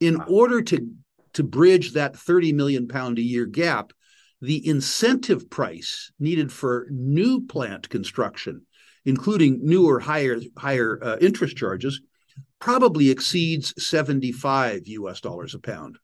In 0.00 0.20
order 0.28 0.62
to 0.62 0.88
to 1.34 1.42
bridge 1.42 1.92
that 1.92 2.16
30 2.16 2.52
million 2.52 2.88
pound 2.88 3.18
a 3.18 3.22
year 3.22 3.46
gap, 3.46 3.92
the 4.40 4.66
incentive 4.66 5.50
price 5.50 6.10
needed 6.18 6.52
for 6.52 6.86
new 6.90 7.46
plant 7.46 7.88
construction, 7.88 8.66
including 9.04 9.60
newer 9.62 10.00
higher 10.00 10.40
higher 10.56 10.98
uh, 11.02 11.16
interest 11.20 11.56
charges, 11.56 12.00
probably 12.58 13.10
exceeds 13.10 13.74
75 13.82 14.86
US 14.86 15.20
dollars 15.20 15.54
a 15.54 15.58
pound. 15.58 15.98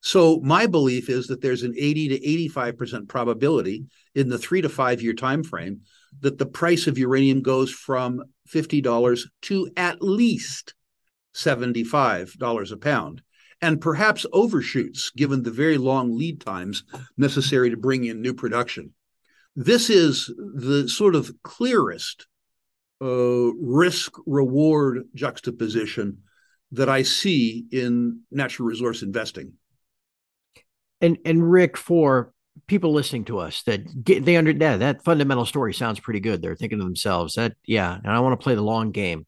So 0.00 0.40
my 0.40 0.66
belief 0.66 1.08
is 1.08 1.28
that 1.28 1.40
there's 1.40 1.62
an 1.62 1.74
80 1.78 2.08
to 2.08 2.50
85% 2.50 3.08
probability 3.08 3.84
in 4.16 4.28
the 4.28 4.38
3 4.38 4.62
to 4.62 4.68
5 4.68 5.00
year 5.00 5.14
time 5.14 5.44
frame 5.44 5.82
that 6.20 6.38
the 6.38 6.46
price 6.46 6.88
of 6.88 6.98
uranium 6.98 7.40
goes 7.40 7.70
from 7.70 8.24
$50 8.48 9.22
to 9.42 9.70
at 9.76 10.02
least 10.02 10.74
$75 11.34 12.72
a 12.72 12.76
pound 12.76 13.22
and 13.62 13.80
perhaps 13.80 14.26
overshoots 14.32 15.10
given 15.10 15.42
the 15.42 15.50
very 15.50 15.78
long 15.78 16.18
lead 16.18 16.40
times 16.40 16.82
necessary 17.16 17.70
to 17.70 17.76
bring 17.76 18.04
in 18.04 18.20
new 18.20 18.34
production. 18.34 18.92
This 19.54 19.88
is 19.88 20.26
the 20.36 20.88
sort 20.88 21.14
of 21.14 21.30
clearest 21.42 22.26
uh, 23.00 23.52
risk 23.54 24.12
reward 24.26 25.04
juxtaposition 25.14 26.18
that 26.72 26.88
I 26.88 27.02
see 27.02 27.66
in 27.70 28.22
natural 28.30 28.68
resource 28.68 29.02
investing. 29.02 29.54
And 31.00 31.18
and 31.24 31.50
Rick, 31.50 31.76
for 31.76 32.32
people 32.66 32.92
listening 32.92 33.24
to 33.26 33.38
us 33.38 33.62
that 33.64 34.04
get 34.04 34.24
they 34.24 34.36
under 34.36 34.52
that 34.52 34.80
that 34.80 35.04
fundamental 35.04 35.44
story 35.44 35.74
sounds 35.74 36.00
pretty 36.00 36.20
good. 36.20 36.42
They're 36.42 36.56
thinking 36.56 36.78
to 36.78 36.84
themselves 36.84 37.34
that 37.34 37.54
yeah, 37.64 37.94
and 37.94 38.12
I 38.12 38.20
want 38.20 38.38
to 38.38 38.42
play 38.42 38.54
the 38.54 38.62
long 38.62 38.90
game. 38.90 39.26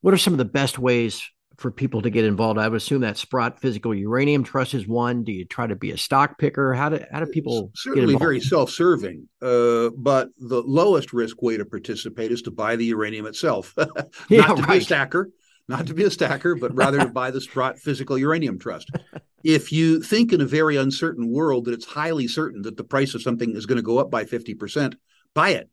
What 0.00 0.14
are 0.14 0.18
some 0.18 0.34
of 0.34 0.38
the 0.38 0.44
best 0.44 0.78
ways 0.78 1.22
for 1.58 1.70
people 1.70 2.00
to 2.02 2.10
get 2.10 2.24
involved? 2.24 2.58
I 2.58 2.68
would 2.68 2.76
assume 2.76 3.02
that 3.02 3.18
Sprott 3.18 3.60
Physical 3.60 3.94
Uranium 3.94 4.44
Trust 4.44 4.74
is 4.74 4.86
one. 4.86 5.24
Do 5.24 5.32
you 5.32 5.44
try 5.44 5.66
to 5.66 5.76
be 5.76 5.90
a 5.90 5.98
stock 5.98 6.38
picker? 6.38 6.72
How 6.72 6.88
do 6.88 7.04
how 7.12 7.20
do 7.20 7.26
people 7.26 7.70
certainly 7.74 8.16
very 8.16 8.40
self-serving? 8.40 9.28
Uh, 9.42 9.90
but 9.96 10.28
the 10.38 10.62
lowest 10.62 11.12
risk 11.12 11.42
way 11.42 11.56
to 11.56 11.64
participate 11.64 12.32
is 12.32 12.42
to 12.42 12.50
buy 12.50 12.76
the 12.76 12.86
uranium 12.86 13.26
itself, 13.26 13.74
not 13.76 14.08
yeah, 14.30 14.46
to 14.46 14.54
right. 14.54 14.68
be 14.70 14.76
a 14.78 14.80
stacker, 14.80 15.30
not 15.68 15.86
to 15.88 15.94
be 15.94 16.04
a 16.04 16.10
stacker, 16.10 16.54
but 16.54 16.74
rather 16.74 16.98
to 16.98 17.08
buy 17.08 17.30
the 17.30 17.40
Sprott 17.40 17.78
Physical 17.78 18.16
Uranium 18.16 18.58
Trust. 18.58 18.90
if 19.44 19.72
you 19.72 20.00
think 20.00 20.32
in 20.32 20.40
a 20.40 20.46
very 20.46 20.76
uncertain 20.76 21.30
world 21.30 21.66
that 21.66 21.74
it's 21.74 21.84
highly 21.84 22.28
certain 22.28 22.62
that 22.62 22.76
the 22.76 22.84
price 22.84 23.14
of 23.14 23.22
something 23.22 23.54
is 23.54 23.66
going 23.66 23.76
to 23.76 23.82
go 23.82 23.98
up 23.98 24.10
by 24.10 24.24
fifty 24.24 24.54
percent, 24.54 24.94
buy 25.34 25.50
it. 25.50 25.68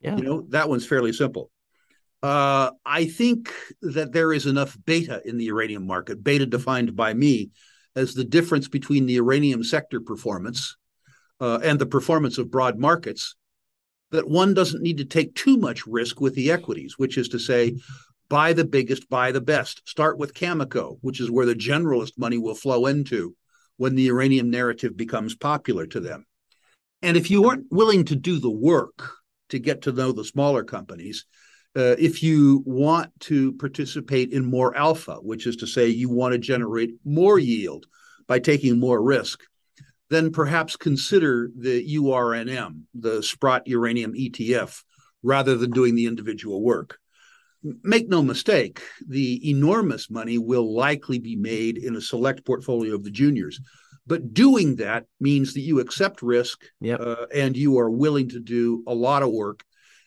Yeah. 0.00 0.16
You 0.16 0.22
know 0.22 0.46
that 0.50 0.68
one's 0.68 0.86
fairly 0.86 1.12
simple. 1.12 1.50
Uh, 2.22 2.70
I 2.84 3.06
think 3.06 3.52
that 3.82 4.12
there 4.12 4.32
is 4.32 4.46
enough 4.46 4.76
beta 4.84 5.22
in 5.24 5.38
the 5.38 5.44
uranium 5.44 5.86
market, 5.86 6.24
beta 6.24 6.46
defined 6.46 6.96
by 6.96 7.14
me 7.14 7.50
as 7.94 8.14
the 8.14 8.24
difference 8.24 8.68
between 8.68 9.06
the 9.06 9.14
uranium 9.14 9.62
sector 9.62 10.00
performance 10.00 10.76
uh, 11.40 11.60
and 11.62 11.78
the 11.78 11.86
performance 11.86 12.38
of 12.38 12.50
broad 12.50 12.78
markets, 12.78 13.36
that 14.10 14.28
one 14.28 14.54
doesn't 14.54 14.82
need 14.82 14.98
to 14.98 15.04
take 15.04 15.34
too 15.34 15.56
much 15.56 15.86
risk 15.86 16.20
with 16.20 16.34
the 16.34 16.50
equities, 16.50 16.94
which 16.96 17.18
is 17.18 17.28
to 17.28 17.38
say, 17.38 17.76
buy 18.28 18.52
the 18.52 18.64
biggest, 18.64 19.08
buy 19.08 19.32
the 19.32 19.40
best. 19.40 19.82
Start 19.88 20.18
with 20.18 20.34
Cameco, 20.34 20.98
which 21.00 21.20
is 21.20 21.30
where 21.30 21.46
the 21.46 21.54
generalist 21.54 22.12
money 22.18 22.38
will 22.38 22.54
flow 22.54 22.86
into 22.86 23.36
when 23.76 23.94
the 23.94 24.02
uranium 24.02 24.50
narrative 24.50 24.96
becomes 24.96 25.36
popular 25.36 25.86
to 25.86 26.00
them. 26.00 26.26
And 27.02 27.16
if 27.16 27.30
you 27.30 27.48
aren't 27.48 27.70
willing 27.70 28.04
to 28.06 28.16
do 28.16 28.40
the 28.40 28.50
work 28.50 29.12
to 29.50 29.58
get 29.58 29.82
to 29.82 29.92
know 29.92 30.12
the 30.12 30.24
smaller 30.24 30.64
companies, 30.64 31.26
Uh, 31.78 31.94
if 31.96 32.24
you 32.24 32.60
want 32.66 33.08
to 33.20 33.52
participate 33.52 34.32
in 34.32 34.44
more 34.44 34.76
alpha, 34.76 35.14
which 35.22 35.46
is 35.46 35.54
to 35.54 35.66
say 35.66 35.86
you 35.86 36.08
want 36.08 36.32
to 36.32 36.38
generate 36.38 36.90
more 37.04 37.38
yield 37.38 37.86
by 38.26 38.36
taking 38.40 38.80
more 38.80 39.00
risk, 39.00 39.44
then 40.10 40.32
perhaps 40.32 40.74
consider 40.74 41.52
the 41.56 41.94
URNM, 41.94 42.80
the 42.94 43.22
Sprott 43.22 43.68
Uranium 43.68 44.12
ETF, 44.14 44.82
rather 45.22 45.56
than 45.56 45.70
doing 45.70 45.94
the 45.94 46.06
individual 46.06 46.62
work. 46.62 46.98
Make 47.62 48.08
no 48.08 48.22
mistake, 48.22 48.82
the 49.06 49.48
enormous 49.48 50.10
money 50.10 50.36
will 50.36 50.74
likely 50.74 51.20
be 51.20 51.36
made 51.36 51.78
in 51.78 51.94
a 51.94 52.00
select 52.00 52.44
portfolio 52.44 52.96
of 52.96 53.04
the 53.04 53.10
juniors. 53.10 53.60
But 54.04 54.34
doing 54.34 54.76
that 54.76 55.06
means 55.20 55.54
that 55.54 55.60
you 55.60 55.78
accept 55.78 56.22
risk 56.22 56.64
yep. 56.80 57.00
uh, 57.00 57.26
and 57.32 57.56
you 57.56 57.78
are 57.78 57.90
willing 57.90 58.30
to 58.30 58.40
do 58.40 58.82
a 58.88 58.94
lot 58.94 59.22
of 59.22 59.30
work 59.30 59.62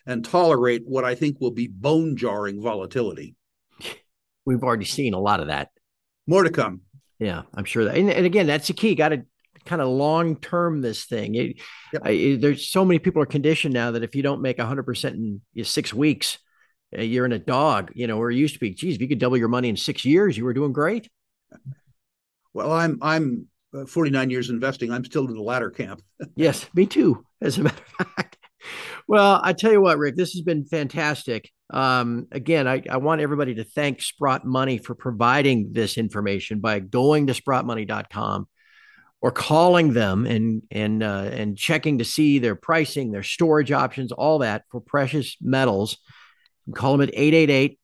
and 0.06 0.24
tolerate 0.24 0.82
what 0.84 1.04
I 1.04 1.14
think 1.14 1.40
will 1.40 1.50
be 1.50 1.68
bone 1.68 2.16
jarring 2.16 2.62
volatility. 2.62 3.34
We've 4.44 4.62
already 4.62 4.84
seen 4.84 5.14
a 5.14 5.20
lot 5.20 5.40
of 5.40 5.46
that. 5.46 5.70
More 6.26 6.42
to 6.42 6.50
come. 6.50 6.80
Yeah, 7.18 7.42
I'm 7.54 7.64
sure 7.64 7.84
that. 7.84 7.96
And, 7.96 8.10
and 8.10 8.26
again, 8.26 8.46
that's 8.46 8.66
the 8.66 8.72
key. 8.72 8.94
Got 8.94 9.10
to 9.10 9.24
kind 9.64 9.80
of 9.80 9.88
long 9.88 10.36
term 10.36 10.80
this 10.80 11.04
thing. 11.04 11.34
It, 11.34 11.60
yep. 11.92 12.02
I, 12.04 12.36
there's 12.40 12.68
so 12.68 12.84
many 12.84 12.98
people 12.98 13.22
are 13.22 13.26
conditioned 13.26 13.74
now 13.74 13.92
that 13.92 14.02
if 14.02 14.14
you 14.16 14.22
don't 14.22 14.42
make 14.42 14.58
100% 14.58 15.40
in 15.54 15.64
six 15.64 15.94
weeks, 15.94 16.38
uh, 16.96 17.02
you're 17.02 17.26
in 17.26 17.32
a 17.32 17.38
dog. 17.38 17.92
You 17.94 18.06
know, 18.06 18.18
where 18.18 18.30
it 18.30 18.36
used 18.36 18.54
to 18.54 18.60
be, 18.60 18.70
geez, 18.70 18.96
if 18.96 19.00
you 19.00 19.08
could 19.08 19.20
double 19.20 19.36
your 19.36 19.48
money 19.48 19.68
in 19.68 19.76
six 19.76 20.04
years, 20.04 20.36
you 20.36 20.44
were 20.44 20.52
doing 20.52 20.72
great. 20.72 21.08
Well, 22.54 22.72
I'm 22.72 22.98
I'm 23.00 23.46
uh, 23.74 23.86
49 23.86 24.30
years 24.30 24.50
investing. 24.50 24.90
I'm 24.90 25.04
still 25.04 25.26
in 25.26 25.34
the 25.34 25.42
latter 25.42 25.70
camp. 25.70 26.02
yes, 26.36 26.66
me 26.74 26.86
too. 26.86 27.24
As 27.40 27.58
a 27.58 27.62
matter 27.62 27.82
of 28.00 28.06
fact. 28.08 28.31
Well, 29.08 29.40
I 29.42 29.52
tell 29.52 29.72
you 29.72 29.80
what, 29.80 29.98
Rick, 29.98 30.14
this 30.16 30.32
has 30.32 30.42
been 30.42 30.64
fantastic. 30.64 31.50
Um, 31.70 32.26
again, 32.32 32.68
I, 32.68 32.82
I 32.88 32.98
want 32.98 33.20
everybody 33.20 33.54
to 33.56 33.64
thank 33.64 34.00
Sprott 34.02 34.44
Money 34.44 34.78
for 34.78 34.94
providing 34.94 35.72
this 35.72 35.98
information 35.98 36.60
by 36.60 36.78
going 36.80 37.26
to 37.28 37.32
sprottmoney.com 37.32 38.46
or 39.20 39.30
calling 39.30 39.92
them 39.92 40.26
and 40.26 40.62
and 40.70 41.02
uh, 41.02 41.30
and 41.32 41.56
checking 41.56 41.98
to 41.98 42.04
see 42.04 42.40
their 42.40 42.56
pricing, 42.56 43.10
their 43.10 43.22
storage 43.22 43.72
options, 43.72 44.12
all 44.12 44.40
that 44.40 44.64
for 44.70 44.80
precious 44.80 45.36
metals. 45.40 45.96
call 46.74 46.92
them 46.92 47.08
at 47.08 47.14
888 47.14 47.78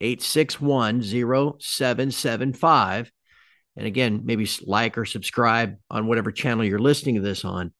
861 0.00 1.02
0775. 1.02 3.10
And 3.74 3.86
again, 3.86 4.20
maybe 4.24 4.46
like 4.66 4.98
or 4.98 5.06
subscribe 5.06 5.76
on 5.90 6.06
whatever 6.06 6.30
channel 6.30 6.64
you're 6.64 6.78
listening 6.78 7.14
to 7.14 7.22
this 7.22 7.42
on. 7.44 7.72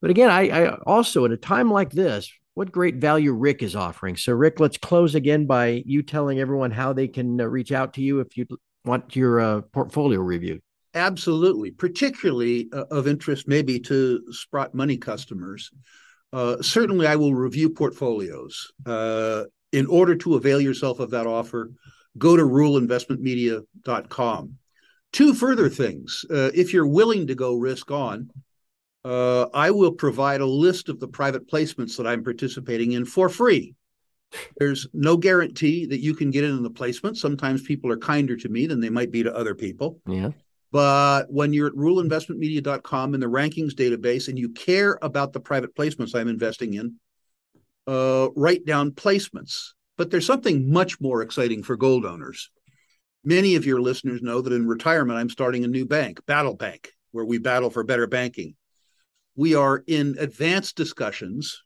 But 0.00 0.10
again, 0.10 0.30
I, 0.30 0.48
I 0.48 0.76
also 0.86 1.24
at 1.24 1.32
a 1.32 1.36
time 1.36 1.70
like 1.70 1.90
this, 1.90 2.30
what 2.54 2.72
great 2.72 2.96
value 2.96 3.32
Rick 3.32 3.62
is 3.62 3.76
offering. 3.76 4.16
So, 4.16 4.32
Rick, 4.32 4.60
let's 4.60 4.78
close 4.78 5.14
again 5.14 5.46
by 5.46 5.82
you 5.84 6.02
telling 6.02 6.38
everyone 6.38 6.70
how 6.70 6.92
they 6.92 7.08
can 7.08 7.40
uh, 7.40 7.44
reach 7.44 7.72
out 7.72 7.94
to 7.94 8.00
you 8.00 8.20
if 8.20 8.36
you 8.36 8.46
want 8.84 9.14
your 9.14 9.40
uh, 9.40 9.60
portfolio 9.72 10.20
reviewed. 10.20 10.62
Absolutely, 10.94 11.70
particularly 11.70 12.68
uh, 12.72 12.84
of 12.90 13.06
interest 13.06 13.46
maybe 13.46 13.78
to 13.80 14.22
Sprott 14.30 14.74
Money 14.74 14.96
customers. 14.96 15.70
Uh, 16.32 16.62
certainly, 16.62 17.06
I 17.06 17.16
will 17.16 17.34
review 17.34 17.70
portfolios. 17.70 18.72
Uh, 18.86 19.44
in 19.72 19.86
order 19.86 20.14
to 20.16 20.36
avail 20.36 20.60
yourself 20.60 21.00
of 21.00 21.10
that 21.10 21.26
offer, 21.26 21.72
go 22.16 22.36
to 22.36 22.42
ruleinvestmentmedia.com. 22.42 24.54
Two 25.12 25.34
further 25.34 25.68
things. 25.68 26.24
Uh, 26.30 26.50
if 26.54 26.72
you're 26.72 26.86
willing 26.86 27.26
to 27.26 27.34
go 27.34 27.56
risk 27.56 27.90
on, 27.90 28.30
uh, 29.06 29.48
I 29.54 29.70
will 29.70 29.92
provide 29.92 30.40
a 30.40 30.46
list 30.46 30.88
of 30.88 30.98
the 30.98 31.06
private 31.06 31.48
placements 31.48 31.96
that 31.96 32.08
I'm 32.08 32.24
participating 32.24 32.92
in 32.92 33.04
for 33.04 33.28
free. 33.28 33.76
There's 34.56 34.88
no 34.92 35.16
guarantee 35.16 35.86
that 35.86 36.00
you 36.00 36.12
can 36.12 36.32
get 36.32 36.42
in 36.42 36.60
the 36.64 36.70
placement. 36.70 37.16
Sometimes 37.16 37.62
people 37.62 37.92
are 37.92 37.96
kinder 37.96 38.36
to 38.36 38.48
me 38.48 38.66
than 38.66 38.80
they 38.80 38.90
might 38.90 39.12
be 39.12 39.22
to 39.22 39.34
other 39.34 39.54
people. 39.54 40.00
Yeah. 40.08 40.30
But 40.72 41.26
when 41.30 41.52
you're 41.52 41.68
at 41.68 41.74
ruleinvestmentmedia.com 41.74 43.14
in 43.14 43.20
the 43.20 43.26
rankings 43.26 43.74
database 43.74 44.26
and 44.26 44.36
you 44.36 44.48
care 44.48 44.98
about 45.00 45.32
the 45.32 45.40
private 45.40 45.76
placements 45.76 46.16
I'm 46.16 46.26
investing 46.26 46.74
in, 46.74 46.96
uh, 47.86 48.30
write 48.34 48.66
down 48.66 48.90
placements. 48.90 49.68
But 49.96 50.10
there's 50.10 50.26
something 50.26 50.72
much 50.72 51.00
more 51.00 51.22
exciting 51.22 51.62
for 51.62 51.76
gold 51.76 52.04
owners. 52.04 52.50
Many 53.22 53.54
of 53.54 53.64
your 53.64 53.80
listeners 53.80 54.20
know 54.20 54.40
that 54.40 54.52
in 54.52 54.66
retirement, 54.66 55.20
I'm 55.20 55.30
starting 55.30 55.62
a 55.62 55.68
new 55.68 55.86
bank, 55.86 56.26
Battle 56.26 56.56
Bank, 56.56 56.90
where 57.12 57.24
we 57.24 57.38
battle 57.38 57.70
for 57.70 57.84
better 57.84 58.08
banking 58.08 58.56
we 59.36 59.54
are 59.54 59.84
in 59.86 60.16
advanced 60.18 60.76
discussions 60.76 61.62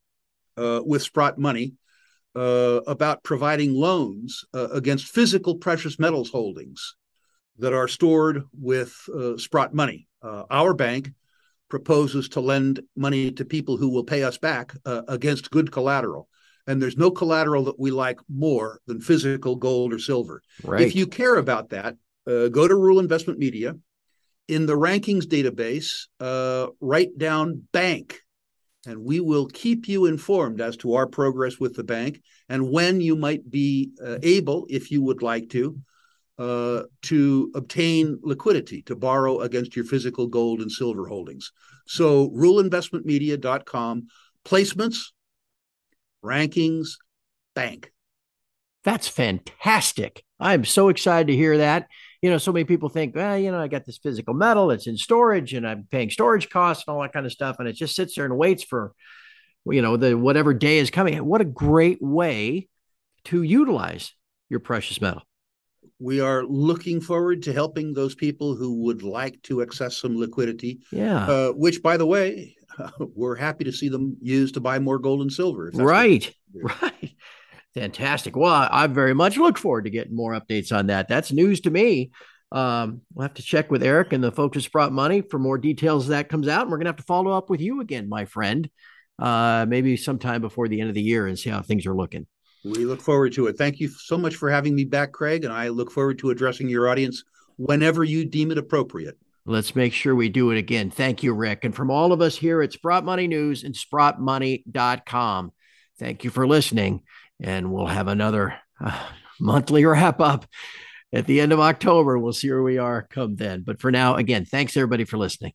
uh, 0.56 0.80
with 0.84 1.02
Sprott 1.02 1.38
Money 1.38 1.74
uh, 2.34 2.80
about 2.86 3.22
providing 3.22 3.74
loans 3.74 4.44
uh, 4.52 4.68
against 4.72 5.06
physical 5.06 5.54
precious 5.54 5.98
metals 5.98 6.30
holdings 6.30 6.96
that 7.58 7.72
are 7.72 7.88
stored 7.88 8.42
with 8.58 8.94
uh, 9.14 9.36
Sprott 9.36 9.72
Money. 9.72 10.08
Uh, 10.22 10.44
our 10.50 10.74
bank 10.74 11.10
proposes 11.68 12.28
to 12.30 12.40
lend 12.40 12.80
money 12.96 13.30
to 13.30 13.44
people 13.44 13.76
who 13.76 13.88
will 13.88 14.04
pay 14.04 14.24
us 14.24 14.38
back 14.38 14.74
uh, 14.84 15.02
against 15.08 15.50
good 15.50 15.70
collateral. 15.70 16.28
And 16.66 16.82
there's 16.82 16.96
no 16.96 17.10
collateral 17.10 17.64
that 17.64 17.78
we 17.78 17.90
like 17.90 18.18
more 18.28 18.80
than 18.86 19.00
physical 19.00 19.56
gold 19.56 19.92
or 19.92 19.98
silver. 19.98 20.42
Right. 20.62 20.82
If 20.82 20.94
you 20.94 21.06
care 21.06 21.36
about 21.36 21.70
that, 21.70 21.96
go 22.26 22.68
to 22.68 22.74
Rule 22.74 23.00
Investment 23.00 23.38
Media 23.38 23.74
in 24.50 24.66
the 24.66 24.76
rankings 24.76 25.24
database, 25.26 26.08
uh, 26.18 26.70
write 26.80 27.16
down 27.16 27.62
bank, 27.72 28.20
and 28.86 28.98
we 29.04 29.20
will 29.20 29.46
keep 29.46 29.88
you 29.88 30.06
informed 30.06 30.60
as 30.60 30.76
to 30.78 30.94
our 30.94 31.06
progress 31.06 31.60
with 31.60 31.76
the 31.76 31.84
bank 31.84 32.20
and 32.48 32.68
when 32.68 33.00
you 33.00 33.14
might 33.14 33.48
be 33.48 33.92
uh, 34.04 34.18
able, 34.24 34.66
if 34.68 34.90
you 34.90 35.02
would 35.02 35.22
like 35.22 35.50
to, 35.50 35.78
uh, 36.36 36.82
to 37.02 37.52
obtain 37.54 38.18
liquidity 38.22 38.82
to 38.82 38.96
borrow 38.96 39.40
against 39.40 39.76
your 39.76 39.84
physical 39.84 40.26
gold 40.26 40.60
and 40.60 40.72
silver 40.72 41.06
holdings. 41.06 41.52
So, 41.86 42.30
ruleinvestmentmedia.com, 42.30 44.08
placements, 44.44 44.96
rankings, 46.24 46.88
bank. 47.54 47.92
That's 48.82 49.06
fantastic. 49.06 50.24
I'm 50.40 50.64
so 50.64 50.88
excited 50.88 51.28
to 51.28 51.36
hear 51.36 51.58
that 51.58 51.86
you 52.22 52.30
know, 52.30 52.38
so 52.38 52.52
many 52.52 52.64
people 52.64 52.88
think, 52.88 53.14
well, 53.14 53.38
you 53.38 53.50
know, 53.50 53.60
I 53.60 53.68
got 53.68 53.86
this 53.86 53.98
physical 53.98 54.34
metal, 54.34 54.70
it's 54.70 54.86
in 54.86 54.96
storage, 54.96 55.54
and 55.54 55.66
I'm 55.66 55.86
paying 55.90 56.10
storage 56.10 56.50
costs 56.50 56.84
and 56.86 56.94
all 56.94 57.02
that 57.02 57.12
kind 57.12 57.26
of 57.26 57.32
stuff, 57.32 57.56
and 57.58 57.66
it 57.66 57.74
just 57.74 57.94
sits 57.94 58.14
there 58.14 58.26
and 58.26 58.36
waits 58.36 58.62
for, 58.62 58.92
you 59.66 59.80
know, 59.80 59.96
the 59.96 60.16
whatever 60.16 60.52
day 60.52 60.78
is 60.78 60.90
coming. 60.90 61.24
What 61.24 61.40
a 61.40 61.46
great 61.46 61.98
way 62.00 62.68
to 63.24 63.42
utilize 63.42 64.12
your 64.48 64.60
precious 64.60 65.00
metal. 65.00 65.22
We 65.98 66.20
are 66.20 66.44
looking 66.44 67.00
forward 67.00 67.42
to 67.44 67.52
helping 67.52 67.94
those 67.94 68.14
people 68.14 68.54
who 68.54 68.82
would 68.84 69.02
like 69.02 69.40
to 69.42 69.62
access 69.62 69.98
some 69.98 70.16
liquidity. 70.16 70.80
Yeah. 70.90 71.26
Uh, 71.26 71.50
which, 71.50 71.82
by 71.82 71.96
the 71.96 72.06
way, 72.06 72.56
we're 72.98 73.36
happy 73.36 73.64
to 73.64 73.72
see 73.72 73.88
them 73.88 74.16
use 74.20 74.52
to 74.52 74.60
buy 74.60 74.78
more 74.78 74.98
gold 74.98 75.22
and 75.22 75.32
silver. 75.32 75.70
Right. 75.72 76.34
Right. 76.52 77.14
Fantastic. 77.74 78.36
Well, 78.36 78.68
I 78.70 78.86
very 78.88 79.14
much 79.14 79.36
look 79.36 79.56
forward 79.56 79.84
to 79.84 79.90
getting 79.90 80.16
more 80.16 80.32
updates 80.32 80.76
on 80.76 80.88
that. 80.88 81.08
That's 81.08 81.30
news 81.30 81.60
to 81.62 81.70
me. 81.70 82.10
Um, 82.52 83.02
we'll 83.14 83.22
have 83.22 83.34
to 83.34 83.42
check 83.42 83.70
with 83.70 83.82
Eric 83.82 84.12
and 84.12 84.24
the 84.24 84.32
folks 84.32 84.56
at 84.56 84.64
Sprott 84.64 84.92
Money 84.92 85.22
for 85.22 85.38
more 85.38 85.56
details 85.56 86.08
that 86.08 86.28
comes 86.28 86.48
out. 86.48 86.62
And 86.62 86.70
we're 86.70 86.78
going 86.78 86.86
to 86.86 86.90
have 86.90 86.96
to 86.96 87.04
follow 87.04 87.30
up 87.30 87.48
with 87.48 87.60
you 87.60 87.80
again, 87.80 88.08
my 88.08 88.24
friend, 88.24 88.68
uh, 89.20 89.66
maybe 89.68 89.96
sometime 89.96 90.40
before 90.40 90.66
the 90.66 90.80
end 90.80 90.88
of 90.88 90.94
the 90.94 91.02
year 91.02 91.28
and 91.28 91.38
see 91.38 91.50
how 91.50 91.62
things 91.62 91.86
are 91.86 91.94
looking. 91.94 92.26
We 92.64 92.84
look 92.84 93.00
forward 93.00 93.32
to 93.34 93.46
it. 93.46 93.56
Thank 93.56 93.78
you 93.78 93.88
so 93.88 94.18
much 94.18 94.34
for 94.34 94.50
having 94.50 94.74
me 94.74 94.84
back, 94.84 95.12
Craig. 95.12 95.44
And 95.44 95.52
I 95.52 95.68
look 95.68 95.92
forward 95.92 96.18
to 96.18 96.30
addressing 96.30 96.68
your 96.68 96.88
audience 96.88 97.22
whenever 97.56 98.02
you 98.02 98.24
deem 98.24 98.50
it 98.50 98.58
appropriate. 98.58 99.16
Let's 99.46 99.74
make 99.74 99.92
sure 99.92 100.14
we 100.14 100.28
do 100.28 100.50
it 100.50 100.58
again. 100.58 100.90
Thank 100.90 101.22
you, 101.22 101.32
Rick. 101.32 101.64
And 101.64 101.74
from 101.74 101.90
all 101.90 102.12
of 102.12 102.20
us 102.20 102.36
here 102.36 102.62
at 102.62 102.72
Sprott 102.72 103.04
Money 103.04 103.26
News 103.26 103.64
and 103.64 103.74
sprottmoney.com, 103.74 105.52
thank 105.98 106.24
you 106.24 106.30
for 106.30 106.46
listening 106.46 107.02
and 107.42 107.72
we'll 107.72 107.86
have 107.86 108.08
another 108.08 108.56
uh, 108.84 109.06
monthly 109.40 109.84
wrap 109.84 110.20
up 110.20 110.46
at 111.12 111.26
the 111.26 111.40
end 111.40 111.52
of 111.52 111.60
October. 111.60 112.18
We'll 112.18 112.32
see 112.32 112.50
where 112.50 112.62
we 112.62 112.78
are 112.78 113.06
come 113.10 113.36
then. 113.36 113.62
But 113.62 113.80
for 113.80 113.90
now, 113.90 114.16
again, 114.16 114.44
thanks 114.44 114.76
everybody 114.76 115.04
for 115.04 115.18
listening. 115.18 115.52